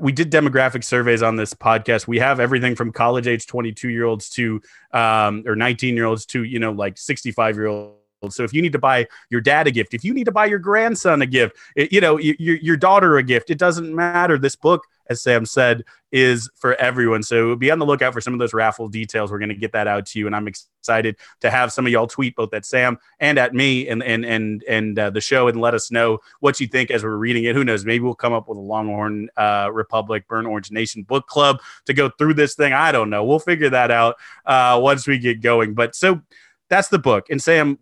[0.00, 2.06] we did demographic surveys on this podcast.
[2.06, 4.60] We have everything from college age 22 year olds to
[4.92, 7.96] um, or 19 year olds to you know like 65 year olds.
[8.30, 10.46] So if you need to buy your dad a gift, if you need to buy
[10.46, 14.38] your grandson a gift, it, you know your your daughter a gift, it doesn't matter.
[14.38, 17.22] This book as Sam said, is for everyone.
[17.22, 19.30] So be on the lookout for some of those raffle details.
[19.30, 21.92] We're going to get that out to you, and I'm excited to have some of
[21.92, 25.48] y'all tweet both at Sam and at me and and and and uh, the show,
[25.48, 27.54] and let us know what you think as we're reading it.
[27.54, 27.84] Who knows?
[27.84, 31.94] Maybe we'll come up with a Longhorn uh, Republic, Burnt Orange Nation book club to
[31.94, 32.72] go through this thing.
[32.72, 33.24] I don't know.
[33.24, 34.16] We'll figure that out
[34.46, 35.74] uh, once we get going.
[35.74, 36.22] But so
[36.68, 37.30] that's the book.
[37.30, 37.78] And Sam,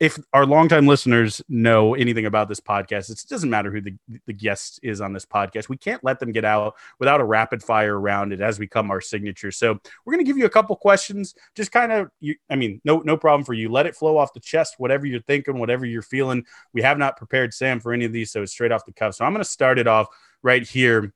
[0.00, 3.94] if our longtime listeners know anything about this podcast, it doesn't matter who the,
[4.26, 5.68] the guest is on this podcast.
[5.68, 8.90] We can't let them get out without a rapid fire around it as we become
[8.90, 9.50] our signature.
[9.52, 11.34] So we're going to give you a couple questions.
[11.54, 13.68] Just kind of, you, I mean, no, no problem for you.
[13.68, 16.46] Let it flow off the chest, whatever you're thinking, whatever you're feeling.
[16.72, 19.16] We have not prepared Sam for any of these, so it's straight off the cuff.
[19.16, 20.08] So I'm going to start it off
[20.42, 21.12] right here.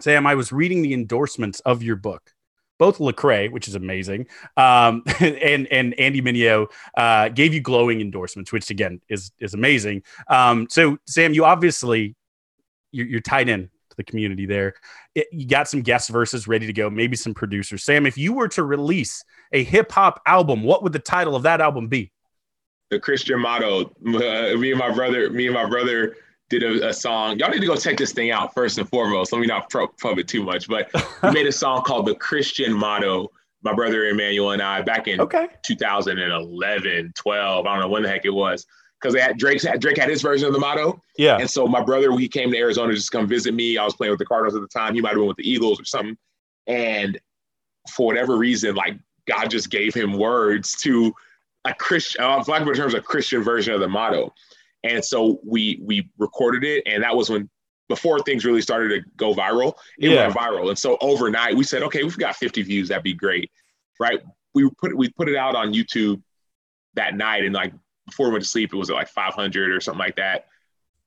[0.00, 2.32] Sam, I was reading the endorsements of your book
[2.78, 4.26] both Lecrae, which is amazing,
[4.56, 6.66] um, and and Andy Mineo
[6.96, 10.02] uh, gave you glowing endorsements, which again is is amazing.
[10.28, 12.14] Um, so Sam, you obviously
[12.92, 14.74] you're, you're tied in to the community there.
[15.14, 17.84] It, you got some guest verses ready to go, maybe some producers.
[17.84, 21.42] Sam, if you were to release a hip hop album, what would the title of
[21.42, 22.12] that album be?
[22.90, 23.92] the Christian motto.
[24.06, 26.16] Uh, me and my brother, me and my brother
[26.50, 27.38] did a, a, song.
[27.38, 29.32] Y'all need to go check this thing out first and foremost.
[29.32, 30.90] Let me not pro- pub it too much, but
[31.22, 33.30] we made a song called the Christian motto.
[33.62, 35.48] My brother Emmanuel and I back in okay.
[35.62, 37.66] 2011, 12.
[37.66, 38.64] I don't know when the heck it was
[39.00, 41.00] because they had Drake's had Drake had his version of the motto.
[41.16, 41.38] Yeah.
[41.38, 43.76] And so my brother, he came to Arizona just to come visit me.
[43.76, 44.94] I was playing with the Cardinals at the time.
[44.94, 46.16] He might have been with the Eagles or something.
[46.66, 47.18] And
[47.90, 48.96] for whatever reason, like
[49.26, 51.12] God just gave him words to
[51.64, 54.32] a Christian, uh, for lack of terms, a Christian version of the motto.
[54.84, 57.48] And so we we recorded it, and that was when
[57.88, 59.74] before things really started to go viral.
[59.98, 60.26] It yeah.
[60.26, 63.50] went viral, and so overnight we said, okay, we've got 50 views, that'd be great,
[63.98, 64.20] right?
[64.54, 66.22] We put we put it out on YouTube
[66.94, 67.72] that night, and like
[68.06, 70.46] before we went to sleep, it was at like 500 or something like that.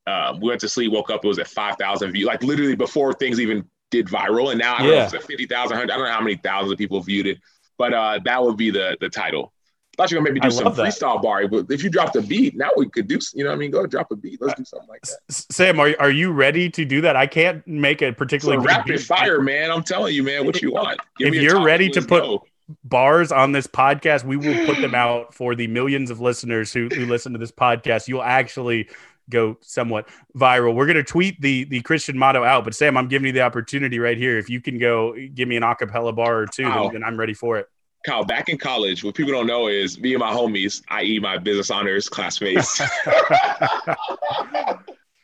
[0.06, 3.12] Um, we went to sleep, woke up, it was at 5,000 views, like literally before
[3.12, 4.50] things even did viral.
[4.50, 4.94] And now I don't yeah.
[4.94, 7.38] know if it's at 50,000, I don't know how many thousands of people viewed it,
[7.78, 9.51] but uh, that would be the the title
[9.96, 12.56] thought you were gonna maybe do some freestyle bar, but if you dropped a beat,
[12.56, 13.18] now we could do.
[13.34, 14.40] You know, what I mean, go drop a beat.
[14.40, 15.18] Let's do something like that.
[15.28, 17.16] Sam, are are you ready to do that?
[17.16, 19.00] I can't make a particularly rapid beat.
[19.00, 19.70] fire, man.
[19.70, 20.46] I'm telling you, man.
[20.46, 21.00] What you want?
[21.18, 22.44] Give if you're ready to put go.
[22.84, 26.88] bars on this podcast, we will put them out for the millions of listeners who
[26.88, 28.08] who listen to this podcast.
[28.08, 28.88] You'll actually
[29.30, 30.74] go somewhat viral.
[30.74, 33.98] We're gonna tweet the the Christian motto out, but Sam, I'm giving you the opportunity
[33.98, 34.38] right here.
[34.38, 37.34] If you can go give me an acapella bar or two, then, then I'm ready
[37.34, 37.68] for it.
[38.04, 41.38] Kyle, back in college, what people don't know is me and my homies, i.e., my
[41.38, 42.78] business honors classmates.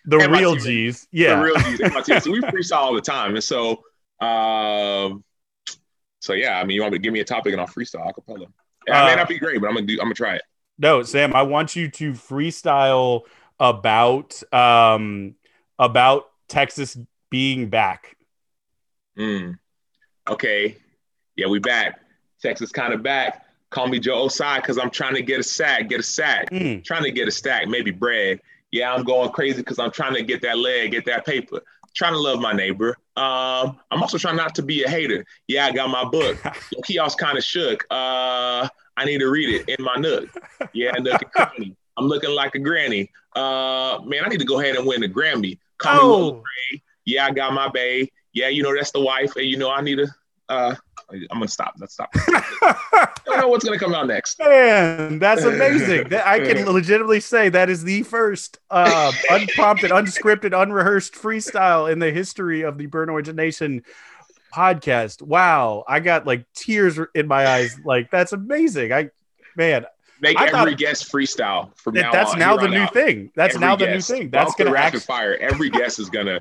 [0.04, 1.08] the and real G's.
[1.10, 1.36] Yeah.
[1.36, 2.24] The real G's.
[2.24, 3.34] So we freestyle all the time.
[3.34, 3.82] And so,
[4.20, 5.24] um,
[6.20, 8.10] so yeah, I mean, you want me to give me a topic and I'll freestyle
[8.12, 8.46] acapella.
[8.86, 9.94] Yeah, uh, it may not be great, but I'm gonna do.
[9.94, 10.42] I'm gonna try it.
[10.78, 13.22] No, Sam, I want you to freestyle
[13.58, 15.34] about um
[15.78, 16.96] about Texas
[17.30, 18.16] being back.
[19.18, 19.58] Mm.
[20.28, 20.76] Okay.
[21.36, 22.00] Yeah, we back.
[22.40, 23.44] Texas kind of back.
[23.70, 26.82] Call me Joe Ossai because I'm trying to get a sack, get a sack, mm.
[26.84, 28.40] trying to get a stack, maybe bread.
[28.70, 31.60] Yeah, I'm going crazy because I'm trying to get that leg, get that paper,
[31.94, 32.96] trying to love my neighbor.
[33.16, 35.24] Um, I'm also trying not to be a hater.
[35.48, 36.38] Yeah, I got my book.
[36.86, 37.84] He was kind of shook.
[37.90, 40.30] Uh, I need to read it in my nook.
[40.72, 41.76] Yeah, nook and cranny.
[41.98, 43.10] I'm looking like a granny.
[43.34, 45.58] Uh, man, I need to go ahead and win the Grammy.
[45.78, 46.42] Call oh.
[46.72, 48.08] me Yeah, I got my bae.
[48.32, 50.08] Yeah, you know that's the wife, and you know I need to
[50.48, 50.74] uh,
[51.10, 51.74] I'm gonna stop.
[51.78, 52.10] Let's stop.
[52.14, 54.38] I don't know what's gonna come out next.
[54.38, 56.12] Man, that's amazing.
[56.12, 62.10] I can legitimately say that is the first uh, unprompted, unscripted, unrehearsed freestyle in the
[62.10, 63.84] history of the Burnt Orange Nation
[64.54, 65.22] podcast.
[65.22, 67.78] Wow, I got like tears in my eyes.
[67.84, 68.92] Like that's amazing.
[68.92, 69.10] I
[69.56, 69.86] man,
[70.20, 72.92] make I every guest freestyle from that, now That's on, now the new out.
[72.92, 73.32] thing.
[73.34, 74.28] That's every now the new thing.
[74.28, 75.36] That's gonna rapid fire.
[75.40, 76.40] Every guest is gonna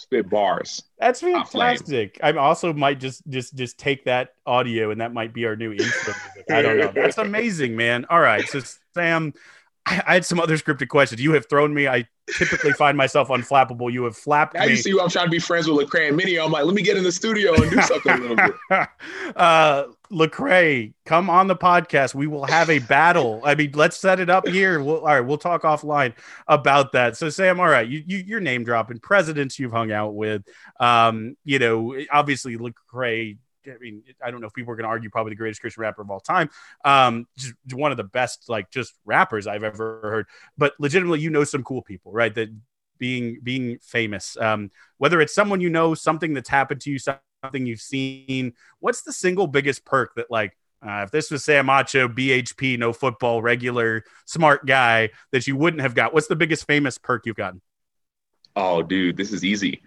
[0.00, 0.82] spit bars.
[0.98, 2.18] That's fantastic.
[2.22, 5.72] I also might just just just take that audio and that might be our new
[5.72, 6.14] intro
[6.50, 6.90] I don't know.
[6.94, 8.06] That's amazing, man.
[8.08, 8.60] All right, so
[8.94, 9.34] Sam,
[9.84, 11.20] I, I, had some other scripted questions.
[11.20, 11.86] You have thrown me.
[11.86, 13.92] I typically find myself unflappable.
[13.92, 14.72] You have flapped now me.
[14.72, 16.38] you see who I'm trying to be friends with Lecrae and Minnie.
[16.38, 18.54] I'm like, let me get in the studio and do something a little bit.
[19.36, 22.14] uh, Lecrae, come on the podcast.
[22.14, 23.40] We will have a battle.
[23.44, 24.82] I mean, let's set it up here.
[24.82, 26.14] We'll, all right, we'll talk offline
[26.48, 27.16] about that.
[27.16, 30.42] So, Sam, all right, you, you you're name dropping presidents you've hung out with.
[30.80, 34.90] Um, you know, obviously Lecrae I mean, I don't know if people are going to
[34.90, 36.50] argue probably the greatest Christian rapper of all time.
[36.84, 40.26] Um, just one of the best, like just rappers I've ever heard.
[40.56, 42.34] But legitimately, you know some cool people, right?
[42.34, 42.48] That
[42.98, 47.66] being being famous, um, whether it's someone you know, something that's happened to you, something
[47.66, 48.54] you've seen.
[48.78, 50.56] What's the single biggest perk that like?
[50.82, 55.82] Uh, if this was Sam Acho, BHP, no football, regular, smart guy that you wouldn't
[55.82, 57.60] have got, what's the biggest famous perk you've gotten?
[58.56, 59.82] Oh, dude, this is easy.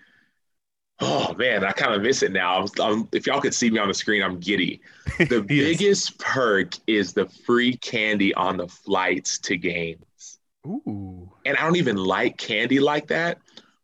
[1.00, 2.62] Oh man, I kind of miss it now.
[2.62, 4.82] I'm, I'm, if y'all could see me on the screen, I'm giddy.
[5.18, 10.40] The biggest perk is the free candy on the flights to games.
[10.66, 11.32] Ooh.
[11.46, 13.40] And I don't even like candy like that.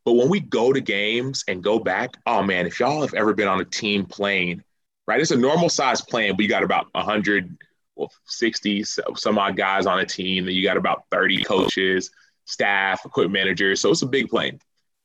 [0.06, 3.34] But when we go to games and go back, oh man, if y'all have ever
[3.34, 4.64] been on a team plane,
[5.08, 5.20] right?
[5.20, 7.58] It's a normal size plane, but you got about 100,
[7.96, 10.48] well, 60 some odd guys on a team.
[10.48, 12.12] And you got about 30 coaches,
[12.46, 13.82] staff, equipment managers.
[13.82, 14.60] So it's a big plane.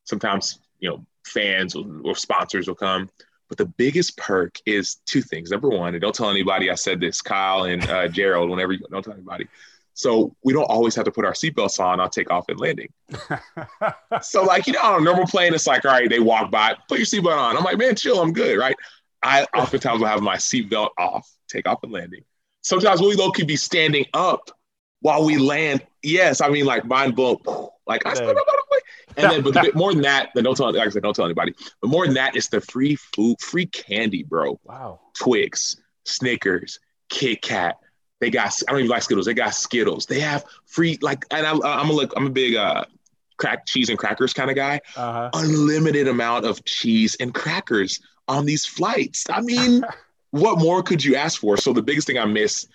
[0.04, 3.10] Sometimes, you know, fans or sponsors will come.
[3.48, 5.50] But the biggest perk is two things.
[5.50, 8.80] Number one, and don't tell anybody I said this, Kyle and uh, Gerald, whenever you
[8.90, 9.48] don't tell anybody.
[9.94, 12.92] So we don't always have to put our seatbelts on on takeoff and landing.
[14.22, 16.74] so like, you know, on a normal plane, it's like, all right, they walk by,
[16.88, 17.56] put your seatbelt on.
[17.56, 18.74] I'm like, man, chill, I'm good, right?
[19.22, 22.24] I oftentimes will have my seatbelt off, takeoff and landing.
[22.62, 24.50] Sometimes we low could be standing up
[25.00, 25.82] while we land.
[26.02, 27.36] Yes, I mean like mind blown.
[27.86, 28.46] Like I stood up
[29.16, 30.72] and then, but more than that, then don't tell.
[30.72, 31.54] Like I said, don't tell anybody.
[31.80, 34.58] But more than that, it's the free food, free candy, bro.
[34.64, 35.00] Wow.
[35.14, 37.78] Twix, Snickers, Kit Kat.
[38.20, 39.26] They got I don't even like Skittles.
[39.26, 40.06] They got Skittles.
[40.06, 42.84] They have free like and I'm I'm a look I'm a big uh
[43.36, 44.80] crack cheese and crackers kind of guy.
[44.96, 45.30] Uh-huh.
[45.34, 49.24] Unlimited amount of cheese and crackers on these flights.
[49.28, 49.84] I mean,
[50.30, 51.56] what more could you ask for?
[51.56, 52.66] So the biggest thing I miss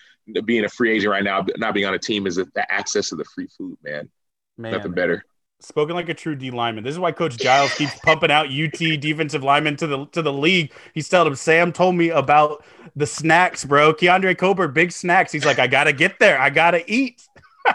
[0.46, 3.16] being a free agent right now, not being on a team, is the access to
[3.16, 4.10] the free food, man.
[4.58, 4.74] man.
[4.74, 5.26] Nothing better.
[5.62, 6.86] Spoken like a true D lineman.
[6.86, 10.32] This is why Coach Giles keeps pumping out UT defensive linemen to the to the
[10.32, 10.72] league.
[10.94, 12.64] He's telling him, Sam told me about
[12.96, 13.94] the snacks, bro.
[13.94, 15.34] Keondre Coburn, big snacks.
[15.34, 16.40] He's like, I gotta get there.
[16.40, 17.22] I gotta eat.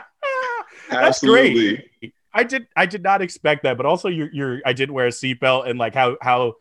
[0.91, 1.89] That's Absolutely.
[2.01, 2.15] great.
[2.33, 5.11] I did I did not expect that, but also you're you're I didn't wear a
[5.11, 6.55] seatbelt and like how how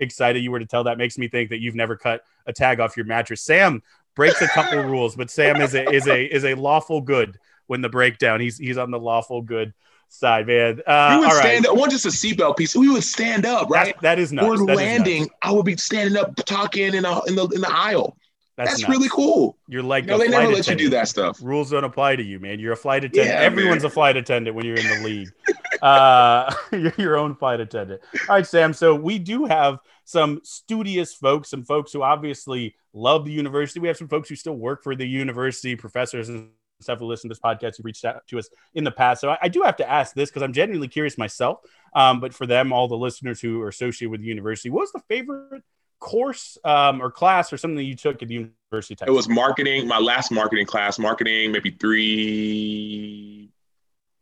[0.00, 2.80] excited you were to tell that makes me think that you've never cut a tag
[2.80, 3.42] off your mattress.
[3.42, 3.82] Sam
[4.16, 7.82] breaks a couple rules, but Sam is a is a is a lawful good when
[7.82, 8.40] the breakdown.
[8.40, 9.74] He's he's on the lawful good
[10.12, 10.80] side, man.
[10.86, 11.72] Uh, we would stand right.
[11.72, 11.76] up.
[11.76, 12.76] One just a seatbelt piece.
[12.76, 13.94] We would stand up, right?
[13.94, 14.64] That's, that is nuts.
[14.66, 15.22] That landing.
[15.22, 15.34] Nuts.
[15.42, 18.16] I would be standing up, talking in, a, in the in the aisle.
[18.56, 19.56] That's, That's really cool.
[19.66, 20.80] You're like no, they never let attendant.
[20.80, 21.38] you do that stuff.
[21.42, 22.60] Rules don't apply to you, man.
[22.60, 23.34] You're a flight attendant.
[23.34, 23.90] Yeah, Everyone's man.
[23.90, 25.28] a flight attendant when you're in the league.
[25.82, 28.02] uh, you're your own flight attendant.
[28.28, 28.74] All right, Sam.
[28.74, 33.80] So we do have some studious folks, some folks who obviously love the university.
[33.80, 36.50] We have some folks who still work for the university, professors and
[36.82, 39.20] stuff who listen to this podcast who reached out to us in the past.
[39.20, 41.60] So I, I do have to ask this because I'm genuinely curious myself.
[41.94, 44.92] Um, but for them, all the listeners who are associated with the university, what was
[44.92, 45.62] the favorite
[46.00, 48.34] course um, or class or something that you took at the
[48.70, 49.04] university?
[49.06, 49.86] It was marketing.
[49.86, 53.50] My last marketing class, marketing, maybe three.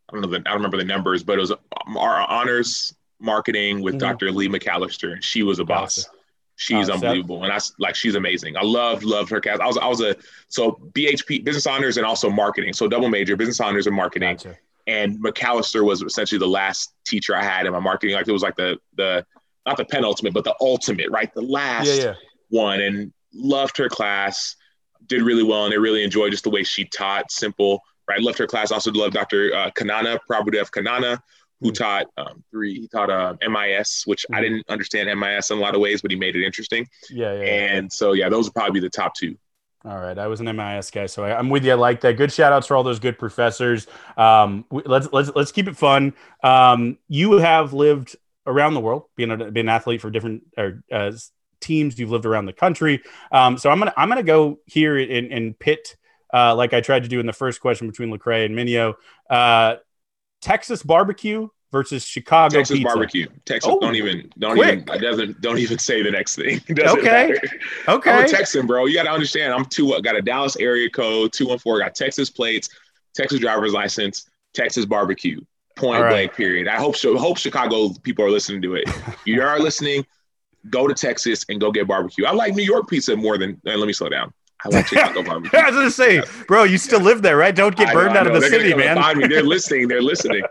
[0.08, 0.28] I don't know.
[0.28, 4.00] The, I don't remember the numbers, but it was our honors marketing with mm-hmm.
[4.00, 4.32] Dr.
[4.32, 5.22] Leigh McAlister.
[5.22, 6.04] She was a boss.
[6.04, 6.19] Gotcha.
[6.60, 8.54] She's uh, unbelievable, and I like she's amazing.
[8.58, 9.62] I loved loved her cast.
[9.62, 10.14] I was I was a
[10.48, 12.74] so BHP business honors and also marketing.
[12.74, 14.34] So double major business honors and marketing.
[14.34, 14.58] Gotcha.
[14.86, 18.14] And McAlister was essentially the last teacher I had in my marketing.
[18.14, 19.24] Like it was like the the
[19.64, 21.32] not the penultimate, but the ultimate, right?
[21.32, 22.14] The last yeah, yeah.
[22.50, 22.82] one.
[22.82, 24.54] And loved her class.
[25.06, 27.32] Did really well, and I really enjoyed just the way she taught.
[27.32, 28.20] Simple, right?
[28.20, 28.70] Loved her class.
[28.70, 29.54] Also loved Dr.
[29.54, 31.22] Uh, Konana, Prabhudev Konana
[31.60, 32.80] who taught um, three.
[32.80, 34.34] He taught uh, MIS, which mm-hmm.
[34.34, 36.86] I didn't understand MIS in a lot of ways, but he made it interesting.
[37.10, 37.44] Yeah, yeah.
[37.44, 39.36] And so yeah, those would probably be the top two.
[39.82, 41.72] All right, I was an MIS guy, so I, am with you.
[41.72, 42.18] I like that.
[42.18, 43.86] Good shout outs for all those good professors.
[44.16, 46.12] Um, let's let's let's keep it fun.
[46.42, 48.14] Um, you have lived
[48.46, 51.12] around the world, being a, being an athlete for different or uh,
[51.60, 51.98] teams.
[51.98, 53.02] You've lived around the country.
[53.32, 55.96] Um, so I'm gonna I'm gonna go here and, and pit.
[56.32, 58.94] Uh, like I tried to do in the first question between Lecrae and Mineo.
[59.30, 59.76] Uh,
[60.40, 62.94] Texas barbecue versus Chicago Texas pizza.
[62.94, 63.26] barbecue.
[63.44, 64.88] Texas, oh, don't even, don't quick.
[64.88, 66.60] even, doesn't, don't even say the next thing.
[66.70, 67.40] okay, matter.
[67.88, 68.10] okay.
[68.10, 68.86] I'm a Texan, bro.
[68.86, 69.52] You got to understand.
[69.52, 69.98] I'm two.
[70.02, 71.78] Got a Dallas area code two one four.
[71.78, 72.68] Got Texas plates,
[73.14, 75.40] Texas driver's license, Texas barbecue.
[75.76, 76.10] Point right.
[76.10, 76.34] blank.
[76.34, 76.68] Period.
[76.68, 77.16] I hope so.
[77.16, 78.88] Hope Chicago people are listening to it.
[79.24, 80.04] you are listening.
[80.68, 82.26] Go to Texas and go get barbecue.
[82.26, 83.60] I like New York pizza more than.
[83.64, 84.32] let me slow down.
[84.64, 85.58] I like Chicago barbecue.
[85.58, 87.54] I was gonna say, bro, you still live there, right?
[87.54, 88.96] Don't get burned know, out of the They're city, man.
[89.28, 89.88] They're listening.
[89.88, 90.42] They're listening.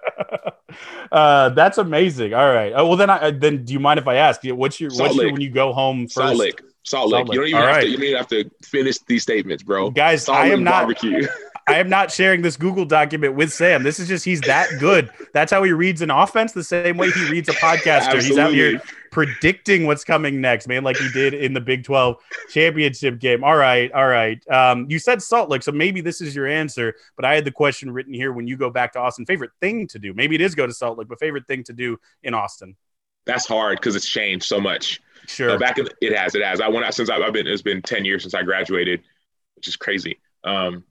[1.12, 2.34] uh, that's amazing.
[2.34, 2.74] All right.
[2.76, 4.42] Oh, well, then, I then do you mind if I ask?
[4.44, 5.26] What's your Salt what's Lake.
[5.26, 6.16] your when you go home first?
[6.16, 6.62] Salt Lake.
[6.84, 7.20] Salt Lake.
[7.20, 7.36] Salt Lake.
[7.36, 7.82] You don't even All have right.
[7.84, 7.90] to.
[7.90, 9.92] You don't even have to finish these statements, bro.
[9.92, 10.86] Guys, Salt I am not.
[10.86, 11.28] Barbecue.
[11.68, 13.84] I am not sharing this Google document with Sam.
[13.84, 15.12] This is just he's that good.
[15.34, 18.16] That's how he reads an offense the same way he reads a podcaster.
[18.16, 18.28] Absolutely.
[18.28, 18.82] He's out here
[19.12, 22.18] predicting what's coming next, man, like he did in the Big 12
[22.50, 23.44] championship game.
[23.44, 24.42] All right, all right.
[24.50, 27.52] Um, you said Salt Lake, so maybe this is your answer, but I had the
[27.52, 30.14] question written here when you go back to Austin, favorite thing to do.
[30.14, 32.76] Maybe it is go to Salt Lake, but favorite thing to do in Austin.
[33.26, 35.02] That's hard because it's changed so much.
[35.28, 35.52] Sure.
[35.52, 36.62] Uh, back in it has, it has.
[36.62, 39.02] I went out since I've been it's been 10 years since I graduated,
[39.56, 40.20] which is crazy.
[40.44, 40.84] Um,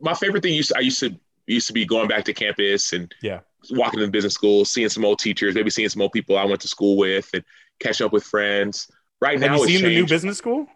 [0.00, 1.14] my favorite thing used to, I used to
[1.46, 3.40] used to be going back to campus and yeah,
[3.70, 6.60] walking in business school, seeing some old teachers, maybe seeing some old people I went
[6.62, 7.44] to school with, and
[7.80, 8.90] catching up with friends.
[9.20, 10.66] Right Have now, you seen the new business school?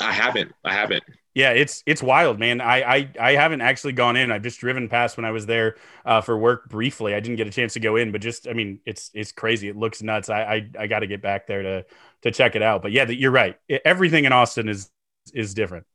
[0.00, 0.52] I haven't.
[0.64, 1.04] I haven't.
[1.34, 2.60] Yeah, it's it's wild, man.
[2.60, 4.30] I I, I haven't actually gone in.
[4.30, 7.12] I've just driven past when I was there uh, for work briefly.
[7.14, 9.68] I didn't get a chance to go in, but just I mean, it's it's crazy.
[9.68, 10.28] It looks nuts.
[10.28, 11.86] I I, I got to get back there to
[12.22, 12.82] to check it out.
[12.82, 13.56] But yeah, you're right.
[13.84, 14.90] Everything in Austin is
[15.32, 15.86] is different.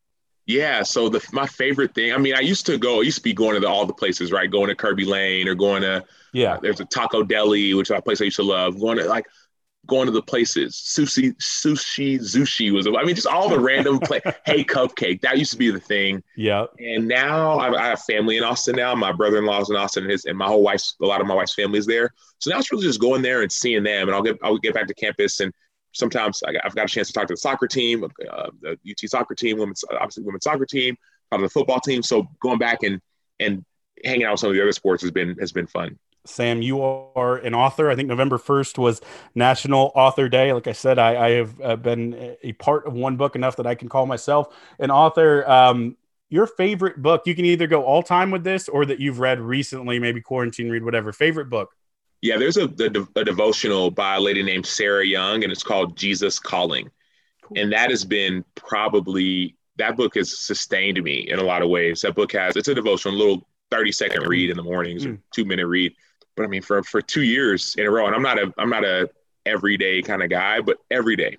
[0.49, 0.81] Yeah.
[0.81, 2.11] So the my favorite thing.
[2.11, 3.01] I mean, I used to go.
[3.01, 4.49] I used to be going to the, all the places, right?
[4.49, 6.55] Going to Kirby Lane or going to yeah.
[6.55, 8.79] Uh, there's a Taco Deli, which is a place I used to love.
[8.79, 9.27] Going to like
[9.85, 10.73] going to the places.
[10.73, 12.87] Sushi, sushi, sushi was.
[12.87, 14.21] I mean, just all the random play.
[14.45, 15.21] hey, cupcake.
[15.21, 16.23] That used to be the thing.
[16.35, 16.65] Yeah.
[16.79, 18.75] And now I, I have family in Austin.
[18.75, 21.35] Now my brother-in-law's in Austin, and his and my whole wife's a lot of my
[21.35, 22.11] wife's family is there.
[22.39, 24.07] So now it's really just going there and seeing them.
[24.07, 25.53] And I'll get I'll get back to campus and
[25.91, 29.09] sometimes I, have got a chance to talk to the soccer team, uh, the UT
[29.09, 30.95] soccer team, women's obviously women's soccer team,
[31.31, 32.03] on the football team.
[32.03, 33.01] So going back and
[33.39, 33.63] and
[34.03, 35.97] hanging out with some of the other sports has been has been fun.
[36.25, 37.89] Sam, you are an author.
[37.89, 39.01] I think November 1st was
[39.35, 40.51] National Author Day.
[40.51, 43.65] Like I said, I, I have uh, been a part of one book enough that
[43.65, 45.49] I can call myself an author.
[45.49, 45.95] Um,
[46.29, 47.23] your favorite book.
[47.25, 50.69] You can either go all time with this or that you've read recently, maybe quarantine
[50.69, 51.11] read, whatever.
[51.11, 51.75] Favorite book.
[52.21, 55.95] Yeah, there's a, a, a devotional by a lady named Sarah Young, and it's called
[55.95, 56.89] Jesus Calling.
[57.43, 57.57] Cool.
[57.59, 62.01] And that has been probably that book has sustained me in a lot of ways.
[62.01, 65.17] That book has it's a devotional, a little 30 second read in the mornings, mm.
[65.33, 65.93] two minute read.
[66.35, 68.69] But I mean, for for two years in a row, and I'm not a I'm
[68.69, 69.09] not a
[69.45, 71.37] everyday kind of guy, but every day,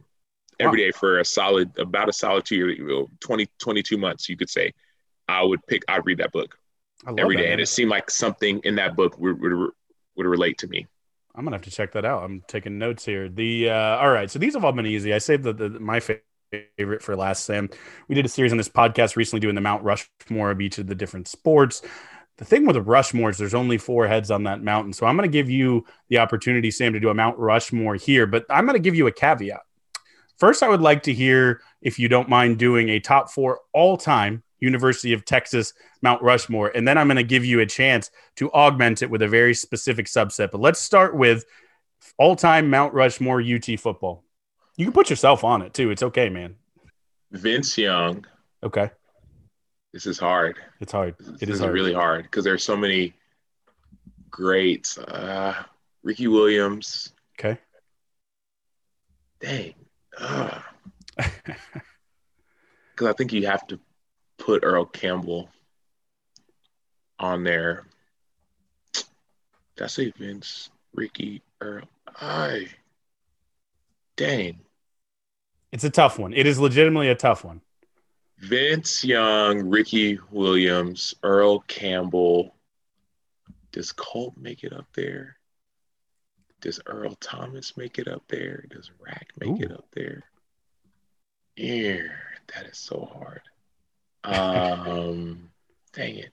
[0.59, 4.51] every day for a solid about a solid two year, 20 22 months, you could
[4.51, 4.73] say,
[5.29, 6.59] I would pick I'd read that book
[7.07, 7.53] every that, day, man.
[7.53, 9.71] and it seemed like something in that book would, would
[10.21, 10.87] would relate to me.
[11.35, 12.23] I'm gonna have to check that out.
[12.23, 13.29] I'm taking notes here.
[13.29, 15.15] The uh, all right, so these have all been easy.
[15.15, 17.45] I saved the, the my favorite for last.
[17.45, 17.71] Sam,
[18.09, 20.87] we did a series on this podcast recently doing the Mount Rushmore of each of
[20.87, 21.83] the different sports.
[22.37, 25.17] The thing with the Rushmore is there's only four heads on that mountain, so I'm
[25.17, 28.27] to give you the opportunity, Sam, to do a Mount Rushmore here.
[28.27, 29.61] But I'm to give you a caveat.
[30.39, 33.97] First, I would like to hear if you don't mind doing a top four all
[33.97, 36.71] time University of Texas Mount Rushmore.
[36.75, 39.55] And then I'm going to give you a chance to augment it with a very
[39.55, 40.51] specific subset.
[40.51, 41.45] But let's start with
[42.19, 44.25] all time Mount Rushmore UT football.
[44.77, 45.91] You can put yourself on it too.
[45.91, 46.57] It's okay, man.
[47.33, 48.25] Vince Young.
[48.63, 48.91] Okay.
[49.93, 50.59] This is hard.
[50.81, 51.17] It's hard.
[51.41, 51.73] It is hard.
[51.73, 53.15] really hard because there's so many
[54.31, 54.99] greats.
[54.99, 55.55] Uh,
[56.03, 57.13] Ricky Williams.
[57.39, 57.59] Okay.
[59.41, 59.75] Dang.
[60.11, 60.63] Because
[63.07, 63.81] I think you have to
[64.41, 65.49] put Earl Campbell
[67.19, 67.85] on there.
[68.95, 71.85] Did I say Vince, Ricky, Earl?
[72.17, 72.67] I
[74.17, 74.61] dang.
[75.71, 76.33] It's a tough one.
[76.33, 77.61] It is legitimately a tough one.
[78.39, 82.55] Vince Young, Ricky Williams, Earl Campbell.
[83.71, 85.37] Does Colt make it up there?
[86.61, 88.65] Does Earl Thomas make it up there?
[88.71, 89.65] Does Rack make Ooh.
[89.65, 90.25] it up there?
[91.57, 92.03] Yeah,
[92.55, 93.43] that is so hard.
[94.25, 95.51] Um,
[95.93, 96.33] dang it.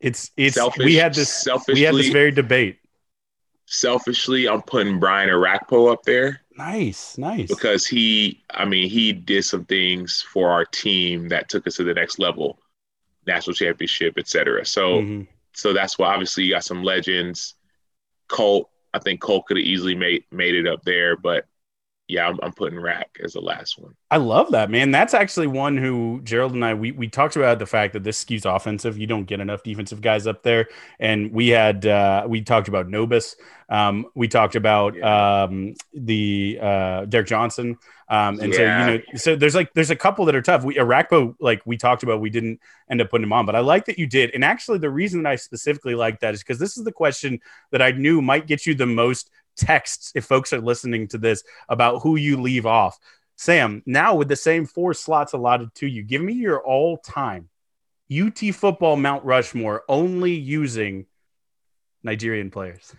[0.00, 2.78] It's it's Selfish, we had this we had this very debate.
[3.66, 6.40] Selfishly, I'm putting Brian Orakpo up there.
[6.56, 7.48] Nice, nice.
[7.48, 11.84] Because he, I mean, he did some things for our team that took us to
[11.84, 12.58] the next level,
[13.26, 14.66] national championship, etc.
[14.66, 15.22] So, mm-hmm.
[15.54, 17.54] so that's why obviously you got some legends.
[18.28, 21.46] Colt, I think Colt could have easily made made it up there, but
[22.10, 23.94] yeah, I'm, I'm, putting Rack as the last one.
[24.10, 24.90] I love that, man.
[24.90, 28.22] That's actually one who Gerald and I we we talked about the fact that this
[28.22, 28.98] skews offensive.
[28.98, 32.88] You don't get enough defensive guys up there, and we had uh, we talked about
[32.88, 33.36] Nobis.
[33.68, 35.44] Um, we talked about yeah.
[35.44, 38.56] um, the uh, Derek Johnson, um, and yeah.
[38.56, 40.64] so you know, so there's like there's a couple that are tough.
[40.64, 43.60] We Orakpo, like we talked about, we didn't end up putting him on, but I
[43.60, 44.32] like that you did.
[44.34, 47.38] And actually, the reason that I specifically like that is because this is the question
[47.70, 49.30] that I knew might get you the most
[49.60, 52.98] texts if folks are listening to this about who you leave off.
[53.36, 57.48] Sam, now with the same four slots allotted to you, give me your all time
[58.10, 61.06] UT football Mount Rushmore only using
[62.02, 62.94] Nigerian players.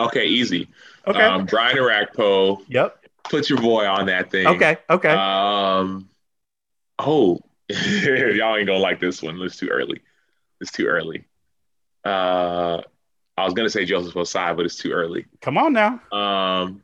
[0.00, 0.68] Okay, easy.
[1.06, 1.22] Okay.
[1.22, 2.62] Um, Brian Orakpo.
[2.68, 2.98] Yep.
[3.24, 4.46] Put your boy on that thing.
[4.46, 4.76] Okay.
[4.90, 5.08] Okay.
[5.08, 6.08] Um.
[6.98, 9.40] Oh, y'all ain't gonna like this one.
[9.42, 10.00] It's too early.
[10.60, 11.24] It's too early.
[12.04, 12.82] Uh,
[13.36, 15.26] I was gonna say Joseph Ossai, but it's too early.
[15.40, 16.00] Come on now.
[16.12, 16.82] Um,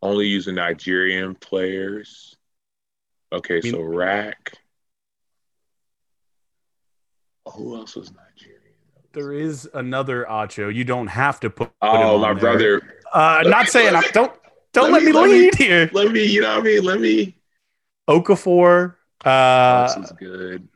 [0.00, 2.36] only using Nigerian players.
[3.32, 4.52] Okay, I mean, so Rack.
[7.52, 8.62] Who else was Nigerian?
[9.12, 10.74] There is another Acho.
[10.74, 11.70] You don't have to put.
[11.82, 12.40] Oh, my there.
[12.40, 12.94] brother.
[13.12, 14.32] Uh, not saying I don't.
[14.72, 15.90] Don't let, let me, let lead me, here.
[15.92, 16.84] Let me, you know what I mean.
[16.84, 17.36] Let me.
[18.08, 18.94] Okafor.
[19.24, 20.68] Uh, this is good.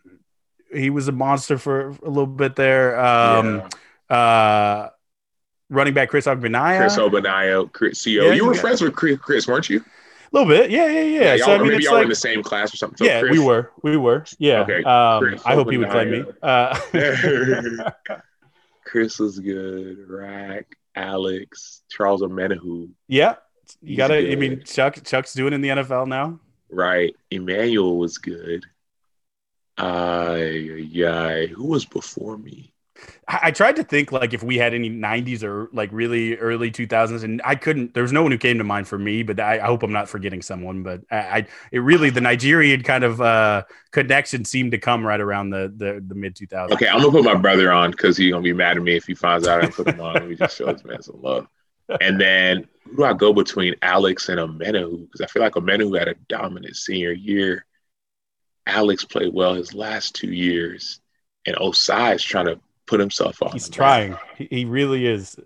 [0.75, 2.99] He was a monster for a little bit there.
[2.99, 3.69] Um, yeah
[4.13, 4.91] uh,
[5.71, 6.79] running back Chris Ogbonnaya.
[6.79, 8.07] Chris Ogbonnaya, Chris.
[8.07, 9.81] Yeah, you were friends with Chris, weren't you?
[9.81, 11.35] A little bit, yeah, yeah, yeah.
[11.35, 12.97] yeah so I mean, maybe y'all like, were in the same class or something.
[12.97, 14.25] So yeah, Chris, we were, we were.
[14.39, 14.61] Yeah.
[14.61, 14.83] Okay.
[14.83, 16.25] Um, I hope he would claim me.
[16.43, 16.79] Uh,
[18.87, 19.99] Chris was good.
[20.09, 22.89] Rack, Alex, Charles Omenihu.
[23.09, 23.35] Yeah,
[23.83, 24.33] you got to.
[24.33, 26.41] I mean, Chuck, Chuck's doing in the NFL now.
[26.71, 27.15] Right.
[27.31, 28.65] Emmanuel was good.
[29.77, 31.45] Uh, yeah.
[31.45, 32.72] Who was before me?
[33.29, 37.23] I tried to think like if we had any 90s or like really early 2000s,
[37.23, 37.95] and I couldn't.
[37.95, 39.93] There was no one who came to mind for me, but I, I hope I'm
[39.93, 40.83] not forgetting someone.
[40.83, 45.21] But I, I, it really the Nigerian kind of uh, connection seemed to come right
[45.21, 46.73] around the the, the mid 2000s.
[46.73, 49.07] Okay, I'm gonna put my brother on because he's gonna be mad at me if
[49.07, 50.15] he finds out I put him on.
[50.15, 51.47] Let me just show this man some love.
[52.01, 55.03] And then who do I go between Alex and Omenihu?
[55.03, 57.67] Because I feel like Omenihu had a dominant senior year.
[58.67, 61.01] Alex played well his last two years,
[61.47, 63.53] and Ossai is trying to put himself on.
[63.53, 64.17] He's trying.
[64.37, 65.37] He, he really is.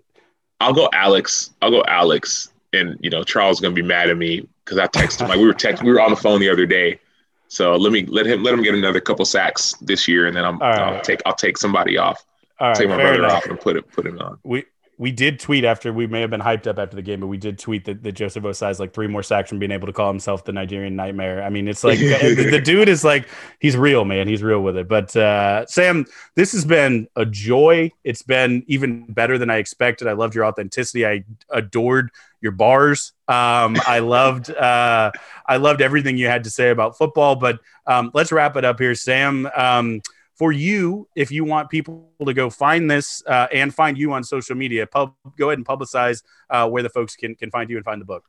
[0.59, 1.51] I'll go Alex.
[1.61, 2.51] I'll go Alex.
[2.73, 5.29] And you know, Charles is gonna be mad at me because I texted him.
[5.29, 6.99] Like we were text, we were on the phone the other day,
[7.47, 10.43] So let me let him let him get another couple sacks this year, and then
[10.43, 10.79] I'm, right.
[10.79, 12.25] I'll take I'll take somebody off.
[12.59, 13.33] All right, take my brother enough.
[13.33, 14.39] off and put it put him on.
[14.43, 14.65] We
[14.99, 17.37] we did tweet after we may have been hyped up after the game, but we
[17.37, 19.93] did tweet that, that Joseph Ossai is like three more sacks from being able to
[19.93, 21.43] call himself the Nigerian Nightmare.
[21.43, 23.27] I mean, it's like the, the, dude is like
[23.59, 24.27] he's real, man.
[24.27, 24.87] He's real with it.
[24.87, 27.91] But uh, Sam, this has been a joy.
[28.03, 30.07] It's been even better than I expected.
[30.07, 31.05] I loved your authenticity.
[31.05, 32.09] I adored
[32.41, 33.13] your bars.
[33.27, 35.11] Um, I loved uh,
[35.45, 37.35] I loved everything you had to say about football.
[37.35, 39.47] But um, let's wrap it up here, Sam.
[39.55, 40.01] Um,
[40.37, 44.23] for you, if you want people to go find this uh, and find you on
[44.23, 47.75] social media, pub, go ahead and publicize uh, where the folks can, can find you
[47.75, 48.23] and find the book.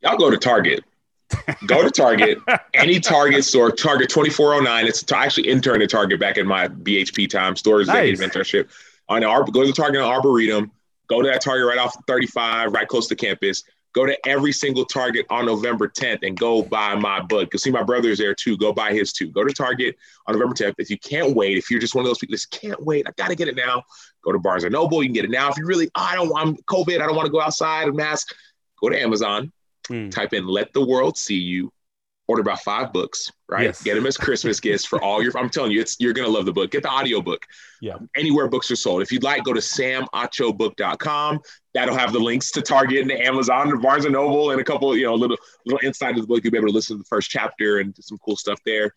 [0.00, 0.84] Y'all go to Target.
[1.66, 2.38] go to Target,
[2.74, 4.86] any Target store, Target 2409.
[4.86, 8.30] It's I actually interned at Target back in my BHP time, store executive nice.
[8.30, 8.68] internship.
[9.10, 10.70] On Ar- go to the Target on Arboretum,
[11.08, 13.64] go to that Target right off 35, right close to campus
[13.94, 17.48] go to every single Target on November 10th and go buy my book.
[17.52, 18.56] You'll see my brother's there too.
[18.56, 19.28] Go buy his too.
[19.30, 20.74] Go to Target on November 10th.
[20.78, 23.12] If you can't wait, if you're just one of those people that can't wait, I
[23.16, 23.82] got to get it now.
[24.22, 25.02] Go to Barnes and Noble.
[25.02, 25.48] You can get it now.
[25.48, 27.96] If you really, oh, I don't want COVID, I don't want to go outside and
[27.96, 28.34] mask.
[28.80, 29.52] Go to Amazon.
[29.88, 30.10] Mm.
[30.10, 31.72] Type in "Let the World See You."
[32.28, 33.64] Order about five books, right?
[33.64, 33.82] Yes.
[33.82, 35.36] Get them as Christmas gifts for all your.
[35.36, 36.70] I'm telling you, it's you're gonna love the book.
[36.70, 37.44] Get the audio book.
[37.80, 37.96] Yeah.
[38.16, 39.02] Anywhere books are sold.
[39.02, 41.40] If you'd like, go to samachobook.com.
[41.74, 44.64] That'll have the links to Target and to Amazon and Barnes and Noble and a
[44.64, 46.44] couple, you know, little little inside of the book.
[46.44, 48.92] You'll be able to listen to the first chapter and some cool stuff there.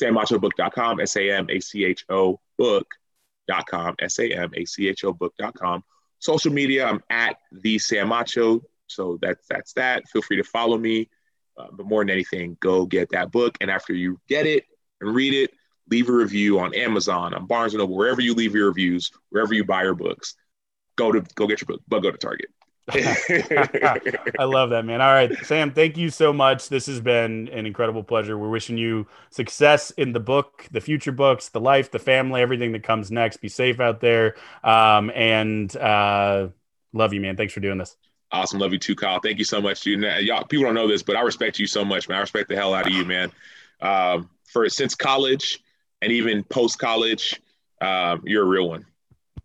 [0.00, 5.04] SamAchoBook.com, S A M A C H O book.com, S A M A C H
[5.04, 5.84] O book.com.
[6.18, 8.62] Social media, I'm at the Sam Acho.
[8.86, 10.08] So that's that's that.
[10.08, 11.08] Feel free to follow me.
[11.56, 13.56] Uh, but more than anything, go get that book.
[13.60, 14.64] And after you get it
[15.00, 15.50] and read it,
[15.90, 19.52] leave a review on Amazon, on Barnes and Noble, wherever you leave your reviews, wherever
[19.52, 20.36] you buy your books.
[20.96, 22.50] Go to go get your book, but go to Target.
[22.92, 25.00] I love that, man.
[25.00, 26.68] All right, Sam, thank you so much.
[26.68, 28.36] This has been an incredible pleasure.
[28.36, 32.72] We're wishing you success in the book, the future books, the life, the family, everything
[32.72, 33.38] that comes next.
[33.38, 34.34] Be safe out there.
[34.64, 36.48] Um, and uh,
[36.92, 37.36] love you, man.
[37.36, 37.96] Thanks for doing this.
[38.32, 38.60] Awesome.
[38.60, 39.20] Love you too, Kyle.
[39.20, 40.02] Thank you so much, dude.
[40.20, 42.18] Y'all, people don't know this, but I respect you so much, man.
[42.18, 43.32] I respect the hell out of you, man.
[43.80, 45.60] Um, for since college
[46.00, 47.40] and even post college,
[47.80, 48.86] um, you're a real one.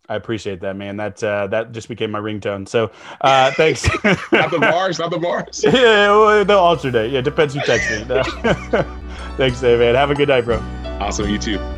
[0.08, 0.98] I appreciate that, man.
[0.98, 2.68] That uh, that just became my ringtone.
[2.68, 3.88] So uh, thanks.
[4.32, 5.64] not the bars, not the bars.
[5.68, 7.12] yeah, well, they'll alternate.
[7.12, 8.06] Yeah, depends who texts me.
[9.38, 9.96] thanks, Dave, man.
[9.96, 10.58] Have a good night, bro.
[11.00, 11.28] Awesome.
[11.28, 11.75] You too.